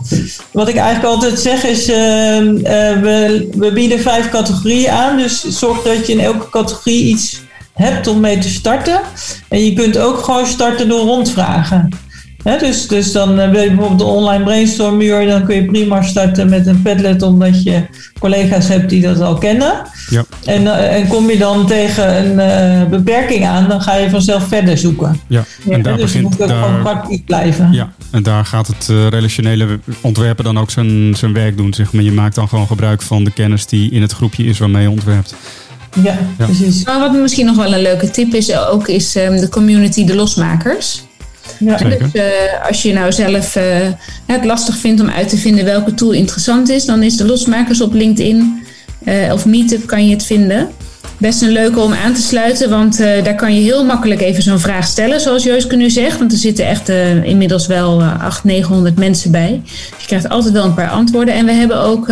wat 0.51 0.67
ik 0.67 0.75
eigenlijk 0.75 1.13
altijd 1.13 1.39
zeg 1.39 1.63
is, 1.63 1.89
eh, 1.89 2.37
eh, 2.37 3.01
we, 3.01 3.49
we 3.57 3.71
bieden 3.73 3.99
vijf 3.99 4.29
categorieën 4.29 4.89
aan. 4.89 5.17
Dus 5.17 5.43
zorg 5.43 5.81
dat 5.81 6.07
je 6.07 6.13
in 6.13 6.19
elke 6.19 6.49
categorie 6.49 7.03
iets 7.03 7.41
hebt 7.73 8.07
om 8.07 8.19
mee 8.19 8.37
te 8.37 8.49
starten. 8.49 9.01
En 9.47 9.65
je 9.65 9.73
kunt 9.73 9.97
ook 9.97 10.23
gewoon 10.23 10.45
starten 10.45 10.87
door 10.87 11.05
rondvragen. 11.05 11.89
Dus, 12.59 12.87
dus 12.87 13.11
dan 13.11 13.39
eh, 13.39 13.49
wil 13.49 13.61
je 13.61 13.67
bijvoorbeeld 13.67 13.99
de 13.99 14.05
online 14.05 14.43
brainstormuur, 14.43 15.25
dan 15.27 15.45
kun 15.45 15.55
je 15.55 15.65
prima 15.65 16.01
starten 16.01 16.49
met 16.49 16.67
een 16.67 16.81
Padlet, 16.81 17.21
omdat 17.21 17.63
je 17.63 17.85
collega's 18.19 18.67
hebt 18.67 18.89
die 18.89 19.01
dat 19.01 19.19
al 19.19 19.37
kennen. 19.37 19.81
Ja, 20.09 20.25
En, 20.45 20.67
eh, 20.67 20.95
en 20.95 21.07
kom 21.07 21.29
je 21.29 21.37
dan 21.37 21.67
tegen 21.67 22.25
een 22.25 22.39
eh, 22.39 22.89
beperking 22.89 23.45
aan, 23.45 23.67
dan 23.67 23.81
ga 23.81 23.95
je 23.95 24.09
vanzelf 24.09 24.47
verder 24.47 24.77
zoeken. 24.77 25.19
ja. 25.27 25.43
en 25.69 25.81
daar 25.81 25.97
dus 25.97 26.13
je 26.13 26.19
begint... 26.21 26.23
moet 26.23 26.41
ook 26.41 26.49
gewoon 26.57 26.73
Daar, 26.73 26.81
praktisch 26.81 27.21
blijven. 27.25 27.71
ja, 27.71 27.91
en 28.11 28.23
daar 28.23 28.45
gaat 28.45 28.67
het 28.67 28.87
relationele 29.09 29.79
ontwerpen 30.01 30.43
dan 30.43 30.59
ook 30.59 30.71
zijn, 30.71 31.15
zijn 31.15 31.33
werk 31.33 31.57
doen. 31.57 31.73
Zeg 31.73 31.93
maar. 31.93 32.03
Je 32.03 32.11
maakt 32.11 32.35
dan 32.35 32.47
gewoon 32.47 32.67
gebruik 32.67 33.01
van 33.01 33.23
de 33.23 33.31
kennis 33.31 33.65
die 33.65 33.91
in 33.91 34.01
het 34.01 34.11
groepje 34.11 34.43
is 34.43 34.59
waarmee 34.59 34.81
je 34.81 34.89
ontwerpt. 34.89 35.35
Ja, 36.03 36.17
Ja. 36.37 36.45
precies. 36.45 36.85
Maar 36.85 36.99
wat 36.99 37.13
misschien 37.13 37.45
nog 37.45 37.55
wel 37.55 37.73
een 37.73 37.81
leuke 37.81 38.11
tip 38.11 38.33
is, 38.33 38.57
ook 38.57 38.87
is 38.87 39.15
ehm, 39.15 39.37
de 39.39 39.49
community 39.49 40.05
De 40.05 40.15
Losmakers. 40.15 41.03
Ja. 41.59 41.77
Dus 41.77 42.11
eh, 42.11 42.67
als 42.67 42.81
je 42.81 42.93
nou 42.93 43.11
zelf 43.11 43.55
eh, 43.55 43.63
het 44.25 44.45
lastig 44.45 44.77
vindt 44.77 45.01
om 45.01 45.09
uit 45.09 45.29
te 45.29 45.37
vinden 45.37 45.65
welke 45.65 45.93
tool 45.93 46.11
interessant 46.11 46.69
is, 46.69 46.85
dan 46.85 47.03
is 47.03 47.17
de 47.17 47.25
Losmakers 47.25 47.81
op 47.81 47.93
LinkedIn 47.93 48.63
eh, 49.03 49.33
of 49.33 49.45
Meetup 49.45 49.87
kan 49.87 50.05
je 50.07 50.13
het 50.13 50.25
vinden. 50.25 50.69
Best 51.17 51.41
een 51.41 51.51
leuke 51.51 51.79
om 51.79 51.93
aan 51.93 52.13
te 52.13 52.21
sluiten, 52.21 52.69
want 52.69 52.97
daar 52.97 53.35
kan 53.35 53.55
je 53.55 53.61
heel 53.61 53.85
makkelijk 53.85 54.21
even 54.21 54.43
zo'n 54.43 54.59
vraag 54.59 54.87
stellen, 54.87 55.21
zoals 55.21 55.43
Jooske 55.43 55.75
nu 55.75 55.89
zegt. 55.89 56.19
Want 56.19 56.31
er 56.31 56.37
zitten 56.37 56.67
echt 56.67 56.89
inmiddels 57.23 57.67
wel 57.67 58.01
eh 58.01 58.07
800, 58.07 58.43
900 58.43 58.97
mensen 58.97 59.31
bij. 59.31 59.61
Dus 59.63 59.99
je 59.99 60.07
krijgt 60.07 60.29
altijd 60.29 60.53
wel 60.53 60.65
een 60.65 60.73
paar 60.73 60.89
antwoorden. 60.89 61.33
En 61.33 61.45
we 61.45 61.51
hebben 61.51 61.81
ook 61.81 62.09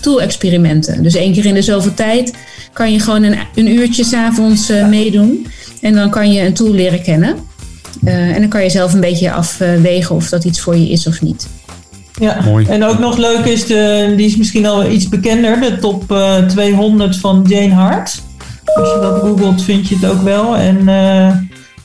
tool-experimenten. 0.00 1.02
Dus 1.02 1.14
één 1.14 1.32
keer 1.32 1.46
in 1.46 1.54
de 1.54 1.62
zoveel 1.62 1.94
tijd 1.94 2.32
kan 2.72 2.92
je 2.92 3.00
gewoon 3.00 3.22
een, 3.22 3.38
een 3.54 3.68
uurtje 3.68 4.04
s'avonds 4.04 4.68
eh 4.68 4.88
meedoen. 4.88 5.46
En 5.80 5.94
dan 5.94 6.10
kan 6.10 6.32
je 6.32 6.40
een 6.40 6.54
tool 6.54 6.72
leren 6.72 7.02
kennen. 7.02 7.36
Eh, 8.04 8.34
en 8.34 8.40
dan 8.40 8.48
kan 8.48 8.62
je 8.62 8.70
zelf 8.70 8.92
een 8.92 9.00
beetje 9.00 9.32
afwegen 9.32 10.14
of 10.14 10.28
dat 10.28 10.44
iets 10.44 10.60
voor 10.60 10.76
je 10.76 10.88
is 10.88 11.06
of 11.06 11.22
niet. 11.22 11.48
Ja. 12.20 12.38
Mooi. 12.44 12.66
En 12.66 12.84
ook 12.84 12.98
nog 12.98 13.16
leuk 13.16 13.44
is, 13.44 13.66
de, 13.66 14.12
die 14.16 14.26
is 14.26 14.36
misschien 14.36 14.66
al 14.66 14.86
iets 14.86 15.08
bekender, 15.08 15.60
de 15.60 15.78
top 15.78 16.12
eh, 16.12 16.36
200 16.36 17.16
van 17.16 17.44
Jane 17.48 17.72
Hart. 17.72 18.22
Als 18.64 18.92
je 18.92 18.98
dat 19.00 19.20
googelt 19.20 19.62
vind 19.62 19.88
je 19.88 19.94
het 19.94 20.10
ook 20.10 20.22
wel. 20.22 20.56
En 20.56 20.88
eh, 20.88 21.28
eh, 21.28 21.36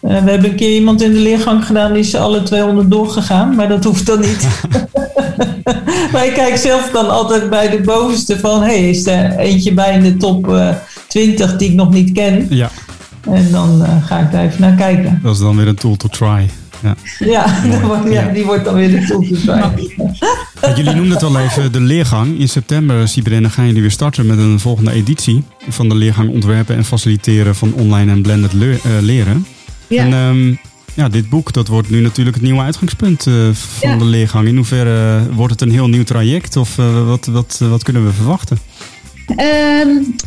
we 0.01 0.29
hebben 0.29 0.49
een 0.49 0.55
keer 0.55 0.73
iemand 0.73 1.01
in 1.01 1.11
de 1.11 1.19
leergang 1.19 1.65
gedaan, 1.65 1.93
die 1.93 2.01
is 2.01 2.15
alle 2.15 2.43
200 2.43 2.91
doorgegaan, 2.91 3.55
maar 3.55 3.67
dat 3.67 3.83
hoeft 3.83 4.05
dan 4.05 4.19
niet. 4.19 4.47
maar 6.11 6.25
ik 6.25 6.33
kijk 6.33 6.57
zelf 6.57 6.89
dan 6.91 7.09
altijd 7.09 7.49
bij 7.49 7.69
de 7.69 7.81
bovenste 7.81 8.39
van, 8.39 8.61
hé, 8.61 8.67
hey, 8.67 8.89
is 8.89 9.05
er 9.05 9.37
eentje 9.37 9.73
bij 9.73 9.93
in 9.93 10.03
de 10.03 10.17
top 10.17 10.53
eh, 10.53 10.69
20 11.07 11.57
die 11.57 11.69
ik 11.69 11.75
nog 11.75 11.93
niet 11.93 12.11
ken? 12.11 12.47
Ja, 12.49 12.69
En 13.33 13.51
dan 13.51 13.83
eh, 13.85 14.05
ga 14.05 14.19
ik 14.19 14.31
daar 14.31 14.43
even 14.45 14.61
naar 14.61 14.75
kijken. 14.75 15.19
dat 15.23 15.33
is 15.33 15.39
dan 15.41 15.55
weer 15.57 15.67
een 15.67 15.75
tool 15.75 15.95
to 15.95 16.07
try. 16.07 16.49
Ja, 17.19 17.45
dan 17.71 17.81
wordt- 17.81 18.11
ja, 18.11 18.27
die 18.27 18.45
wordt 18.45 18.65
dan 18.65 18.73
weer 18.73 18.89
de 18.99 19.05
toekomst 19.05 19.45
bij. 19.45 19.71
Ja, 20.61 20.75
jullie 20.75 20.93
noemden 20.93 21.13
het 21.13 21.23
al 21.23 21.39
even, 21.39 21.71
de 21.71 21.79
leergang. 21.79 22.39
In 22.39 22.49
september, 22.49 23.07
Sibren, 23.07 23.51
gaan 23.51 23.65
jullie 23.65 23.81
weer 23.81 23.91
starten 23.91 24.25
met 24.25 24.37
een 24.37 24.59
volgende 24.59 24.91
editie 24.91 25.43
van 25.69 25.89
de 25.89 25.95
leergang 25.95 26.29
ontwerpen 26.29 26.75
en 26.75 26.85
faciliteren 26.85 27.55
van 27.55 27.73
online 27.73 28.11
en 28.11 28.21
blended 28.21 28.53
le- 28.53 28.71
eh, 28.83 28.91
leren. 29.01 29.45
Ja. 29.87 30.03
En 30.03 30.13
ehm, 30.13 30.55
ja, 30.93 31.09
dit 31.09 31.29
boek, 31.29 31.53
dat 31.53 31.67
wordt 31.67 31.89
nu 31.89 32.01
natuurlijk 32.01 32.35
het 32.35 32.45
nieuwe 32.45 32.61
uitgangspunt 32.61 33.27
eh, 33.27 33.33
van 33.53 33.89
Ja. 33.89 33.97
de 33.97 34.05
leergang. 34.05 34.47
In 34.47 34.55
hoeverre 34.55 35.21
wordt 35.33 35.51
het 35.51 35.61
een 35.61 35.71
heel 35.71 35.87
nieuw 35.89 36.03
traject 36.03 36.55
of 36.55 36.75
wat, 37.05 37.25
wat, 37.25 37.59
wat 37.69 37.83
kunnen 37.83 38.05
we 38.05 38.11
verwachten? 38.13 38.57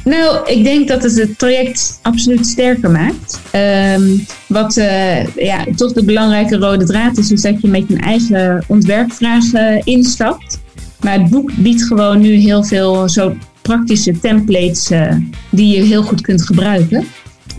Nou, 0.04 0.46
ik 0.46 0.64
denk 0.64 0.88
dat 0.88 1.02
het 1.02 1.16
het 1.16 1.38
traject 1.38 1.98
absoluut 2.02 2.46
sterker 2.46 2.90
maakt. 2.90 3.40
Ehm, 3.50 4.02
wat 4.46 4.76
eh, 4.76 5.26
ja, 5.36 5.64
toch 5.76 5.92
de 5.92 6.04
belangrijke 6.04 6.56
rode 6.56 6.84
draad 6.84 7.18
is, 7.18 7.30
is 7.30 7.42
dat 7.42 7.60
je 7.60 7.68
met 7.68 7.84
je 7.88 7.96
eigen 7.96 8.64
ontwerpvraag 8.66 9.52
eh, 9.52 9.80
instapt. 9.84 10.60
Maar 11.00 11.12
het 11.12 11.30
boek 11.30 11.50
biedt 11.56 11.82
gewoon 11.82 12.20
nu 12.20 12.32
heel 12.32 12.64
veel 12.64 13.08
zo 13.08 13.34
praktische 13.62 14.20
templates 14.20 14.90
eh, 14.90 15.14
die 15.50 15.76
je 15.76 15.82
heel 15.82 16.02
goed 16.02 16.20
kunt 16.20 16.42
gebruiken. 16.42 17.04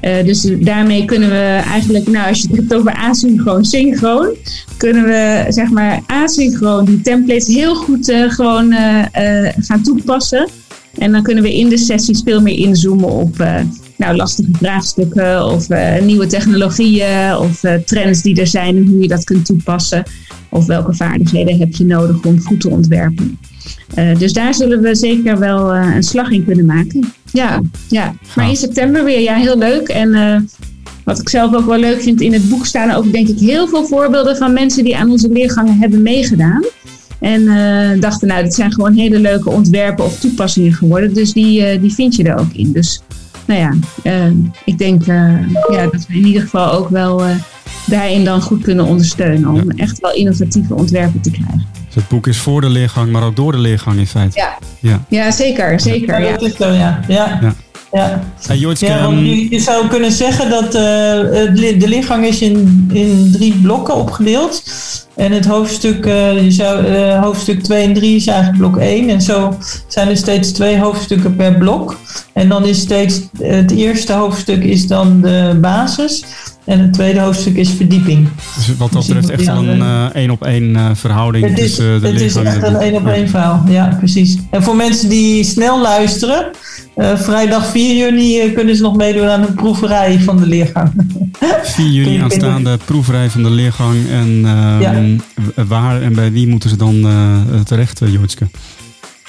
Eh, 0.01 0.25
dus 0.25 0.47
daarmee 0.59 1.05
kunnen 1.05 1.29
we 1.29 1.61
eigenlijk, 1.71 2.07
nou 2.07 2.27
als 2.27 2.41
je 2.41 2.47
het 2.47 2.57
hebt 2.57 2.73
over 2.73 2.93
asynchroon, 2.93 3.65
synchroon, 3.65 4.35
kunnen 4.77 5.03
we 5.03 5.45
zeg 5.49 5.69
maar 5.69 5.99
asynchroon 6.05 6.85
die 6.85 7.01
templates 7.01 7.47
heel 7.47 7.75
goed 7.75 8.13
gewoon 8.27 8.73
gaan 9.57 9.81
toepassen. 9.83 10.49
En 10.97 11.11
dan 11.11 11.23
kunnen 11.23 11.43
we 11.43 11.57
in 11.57 11.69
de 11.69 11.77
sessies 11.77 12.21
veel 12.25 12.41
meer 12.41 12.57
inzoomen 12.57 13.09
op 13.09 13.39
eh, 13.39 13.61
nou, 13.97 14.15
lastige 14.15 14.51
vraagstukken 14.51 15.45
of 15.45 15.69
eh, 15.69 16.01
nieuwe 16.01 16.27
technologieën 16.27 17.37
of 17.37 17.63
eh, 17.63 17.73
trends 17.73 18.21
die 18.21 18.39
er 18.39 18.47
zijn 18.47 18.77
en 18.77 18.85
hoe 18.85 19.01
je 19.01 19.07
dat 19.07 19.23
kunt 19.23 19.45
toepassen. 19.45 20.03
Of 20.49 20.65
welke 20.65 20.93
vaardigheden 20.93 21.57
heb 21.57 21.73
je 21.73 21.85
nodig 21.85 22.23
om 22.23 22.41
goed 22.41 22.59
te 22.59 22.69
ontwerpen. 22.69 23.37
Eh, 23.93 24.17
dus 24.17 24.33
daar 24.33 24.53
zullen 24.53 24.81
we 24.81 24.95
zeker 24.95 25.39
wel 25.39 25.73
eh, 25.73 25.95
een 25.95 26.03
slag 26.03 26.29
in 26.29 26.45
kunnen 26.45 26.65
maken. 26.65 27.13
Ja, 27.31 27.61
ja. 27.89 28.13
maar 28.35 28.49
in 28.49 28.55
september 28.55 29.03
weer, 29.03 29.19
ja, 29.19 29.35
heel 29.35 29.57
leuk. 29.57 29.87
En 29.87 30.13
eh, 30.13 30.41
wat 31.03 31.19
ik 31.19 31.29
zelf 31.29 31.53
ook 31.53 31.65
wel 31.65 31.77
leuk 31.77 32.01
vind, 32.01 32.21
in 32.21 32.33
het 32.33 32.49
boek 32.49 32.65
staan 32.65 32.91
ook 32.91 33.11
denk 33.11 33.27
ik 33.27 33.39
heel 33.39 33.67
veel 33.67 33.85
voorbeelden 33.85 34.37
van 34.37 34.53
mensen 34.53 34.83
die 34.83 34.97
aan 34.97 35.09
onze 35.09 35.29
leergangen 35.29 35.77
hebben 35.79 36.01
meegedaan. 36.01 36.65
En 37.21 37.47
eh, 37.47 38.01
dachten, 38.01 38.27
nou, 38.27 38.43
dit 38.43 38.53
zijn 38.53 38.73
gewoon 38.73 38.93
hele 38.93 39.19
leuke 39.19 39.49
ontwerpen 39.49 40.05
of 40.05 40.19
toepassingen 40.19 40.73
geworden. 40.73 41.13
Dus 41.13 41.33
die, 41.33 41.65
eh, 41.65 41.81
die 41.81 41.93
vind 41.93 42.15
je 42.15 42.23
er 42.23 42.39
ook 42.39 42.53
in. 42.53 42.71
Dus 42.71 43.01
nou 43.45 43.59
ja, 43.59 43.73
eh, 44.03 44.31
ik 44.65 44.77
denk 44.77 45.07
eh, 45.07 45.39
ja, 45.71 45.87
dat 45.91 46.05
we 46.07 46.13
in 46.13 46.25
ieder 46.25 46.41
geval 46.41 46.71
ook 46.71 46.89
wel 46.89 47.23
eh, 47.23 47.35
daarin 47.85 48.25
dan 48.25 48.41
goed 48.41 48.63
kunnen 48.63 48.85
ondersteunen. 48.85 49.49
Om 49.49 49.71
echt 49.71 49.99
wel 49.99 50.13
innovatieve 50.13 50.73
ontwerpen 50.73 51.21
te 51.21 51.31
krijgen. 51.31 51.65
Dus 51.85 51.95
het 51.95 52.07
boek 52.07 52.27
is 52.27 52.37
voor 52.37 52.61
de 52.61 52.69
leergang, 52.69 53.11
maar 53.11 53.23
ook 53.23 53.35
door 53.35 53.51
de 53.51 53.57
leergang 53.57 53.99
in 53.99 54.07
feite. 54.07 54.39
Ja. 54.39 54.57
Ja. 54.79 55.05
Ja, 55.09 55.31
zeker. 55.31 55.79
zeker 55.79 56.19
Ja, 56.19 56.27
ja. 56.27 56.31
dat 56.31 56.41
is 56.41 56.55
zo, 56.55 56.69
ja. 56.71 56.99
Ja. 57.07 57.53
Ja. 57.91 58.07
ja. 58.07 58.23
Hey, 58.47 58.57
Joytske, 58.57 58.85
Ja, 58.85 59.01
want 59.01 59.13
ehm, 59.17 59.25
je, 59.25 59.49
je 59.49 59.59
zou 59.59 59.87
kunnen 59.87 60.11
zeggen 60.11 60.49
dat 60.49 60.73
li- 61.53 61.77
de 61.77 61.87
lichaam 61.87 62.23
is 62.23 62.41
in, 62.41 62.89
in 62.93 63.29
drie 63.31 63.53
blokken 63.61 63.95
opgedeeld. 63.95 64.63
En 65.15 65.31
het 65.31 65.45
hoofdstuk, 65.45 66.05
eh, 66.05 66.43
je 66.43 66.51
zou, 66.51 66.85
eh, 66.85 67.23
hoofdstuk 67.23 67.63
2 67.63 67.83
en 67.83 67.93
3 67.93 68.15
is 68.15 68.27
eigenlijk 68.27 68.57
blok 68.57 68.77
1. 68.77 69.09
En 69.09 69.21
zo 69.21 69.57
zijn 69.87 70.07
er 70.07 70.17
steeds 70.17 70.51
twee 70.51 70.79
hoofdstukken 70.79 71.35
per 71.35 71.53
blok. 71.57 71.97
En 72.33 72.49
dan 72.49 72.65
is 72.65 72.79
steeds, 72.79 73.19
het 73.37 73.71
eerste 73.71 74.13
hoofdstuk 74.13 74.63
is 74.63 74.87
dan 74.87 75.21
de 75.21 75.57
basis. 75.61 76.23
En 76.65 76.79
het 76.79 76.93
tweede 76.93 77.19
hoofdstuk 77.19 77.55
is 77.55 77.69
verdieping. 77.69 78.27
dus 78.55 78.67
wat 78.77 78.91
dat 78.91 79.05
dus 79.05 79.15
betreft 79.15 79.29
echt 79.29 79.47
een 79.47 79.55
andere- 79.55 80.09
één 80.13 80.29
op 80.29 80.43
één 80.43 80.75
eh, 80.75 80.89
verhouding 80.93 81.49
Het 81.49 81.57
is, 81.59 81.63
tussen 81.65 82.01
de 82.01 82.07
het 82.07 82.21
is 82.21 82.35
echt 82.35 82.63
een 82.63 82.75
één 82.75 82.93
op 82.93 83.07
één 83.07 83.29
verhaal. 83.29 83.63
Ja, 83.67 83.95
precies. 83.97 84.37
En 84.51 84.63
voor 84.63 84.75
mensen 84.75 85.09
die 85.09 85.43
snel 85.43 85.81
luisteren, 85.81 86.49
eh, 86.95 87.17
vrijdag 87.17 87.65
4 87.65 87.95
juni 87.95 88.39
eh, 88.39 88.53
kunnen 88.53 88.75
ze 88.75 88.81
nog 88.81 88.95
meedoen 88.95 89.27
aan 89.27 89.41
een 89.41 89.53
proeverij 89.53 90.19
van 90.19 90.37
de 90.37 90.45
leergang. 90.47 90.91
4 91.63 91.85
juni 91.91 92.17
aanstaande 92.17 92.77
proeverij 92.85 93.29
van 93.29 93.43
de 93.43 93.49
leergang. 93.49 93.95
En 94.09 94.41
ehm, 94.45 94.81
Ja. 94.81 95.63
waar 95.67 96.01
en 96.01 96.13
bij 96.15 96.31
wie 96.31 96.47
moeten 96.47 96.69
ze 96.69 96.75
dan 96.75 97.05
eh, 97.05 97.59
terecht, 97.65 98.01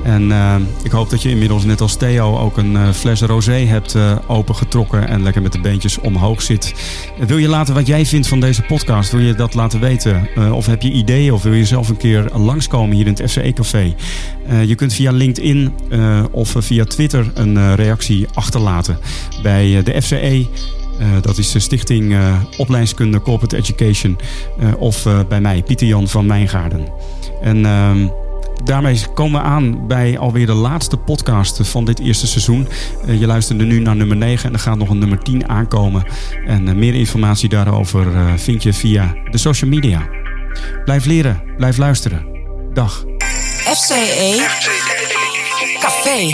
En 0.08 0.30
uh, 0.30 0.56
ik 0.84 0.92
hoop 0.92 1.10
dat 1.10 1.22
je 1.22 1.30
inmiddels 1.30 1.64
net 1.64 1.82
als 1.82 1.96
Theo 1.96 2.38
ook 2.38 2.58
een 2.58 2.72
uh, 2.72 2.92
fles 2.92 3.22
rosé 3.22 3.52
hebt 3.52 3.96
uh, 3.96 4.16
opengetrokken 4.28 5.08
en 5.08 5.24
lekker 5.24 5.42
met 5.42 5.52
de 5.52 5.60
beentjes 5.60 6.00
omhoog 6.00 6.42
zit. 6.42 6.74
Wil 7.28 7.38
je 7.38 7.48
laten 7.48 7.74
wat 7.74 7.88
jij 7.88 8.06
vindt 8.06 8.28
van 8.28 8.40
deze 8.40 8.62
podcast? 8.62 9.12
Wil 9.12 9.22
je 9.22 9.34
dat 9.34 9.54
laten 9.54 9.80
weten? 9.80 10.30
Of 10.54 10.66
heb 10.66 10.82
je 10.82 10.92
ideeën 10.92 11.34
of 11.34 11.44
wil 11.44 11.54
je 11.54 11.66
zelf 11.66 11.90
een 11.90 11.98
keer 11.98 12.30
langskomen 12.34 12.96
hier 12.96 13.06
in 13.06 13.14
het 13.14 13.32
FCE 13.32 13.54
Café? 13.54 13.96
je 14.66 14.76
kunt 14.76 14.94
via 14.94 15.12
LinkedIn 15.12 15.74
of 16.32 16.56
via 16.58 16.84
Twitter 16.84 17.32
een 17.34 17.76
reactie 17.76 18.28
achterlaten 18.34 18.98
bij 19.42 19.84
de 19.84 20.02
FCE. 20.02 20.48
Dat 21.22 21.38
is 21.38 21.52
de 21.52 21.60
Stichting 21.60 22.12
uh, 22.12 22.36
Opleidingskunde 22.58 23.22
Corporate 23.22 23.58
Education. 23.58 24.18
Of 24.78 25.08
bij 25.30 25.42
mij, 25.42 25.64
Pieter 25.64 25.88
Jan 25.88 26.08
van 26.08 26.26
Mijngaarden. 26.26 26.88
En 27.42 27.66
ehm, 27.66 28.08
daarmee 28.64 29.00
komen 29.14 29.42
we 29.42 29.48
aan 29.48 29.88
bij 29.88 30.18
alweer 30.18 30.46
de 30.46 30.54
laatste 30.54 30.98
podcast 30.98 31.60
van 31.68 31.86
dit 31.86 32.00
eerste 32.00 32.28
seizoen. 32.28 32.68
je 33.20 33.28
luisterde 33.28 33.64
nu 33.64 33.80
naar 33.80 33.96
nummer 33.96 34.18
9 34.18 34.48
en 34.48 34.54
er 34.54 34.60
gaat 34.60 34.78
nog 34.78 34.90
een 34.90 35.00
nummer 35.00 35.20
10 35.20 35.50
aankomen. 35.50 36.06
En 36.46 36.80
meer 36.80 36.94
informatie 36.94 37.50
daarover 37.50 38.08
vind 38.40 38.64
je 38.64 38.74
via 38.74 39.14
de 39.32 39.38
social 39.38 39.70
media. 39.70 40.08
Blijf 40.86 41.06
leren, 41.06 41.44
blijf 41.58 41.78
luisteren. 41.78 42.26
Dag. 42.74 43.06
FCE 43.64 44.46
Café. 45.80 46.30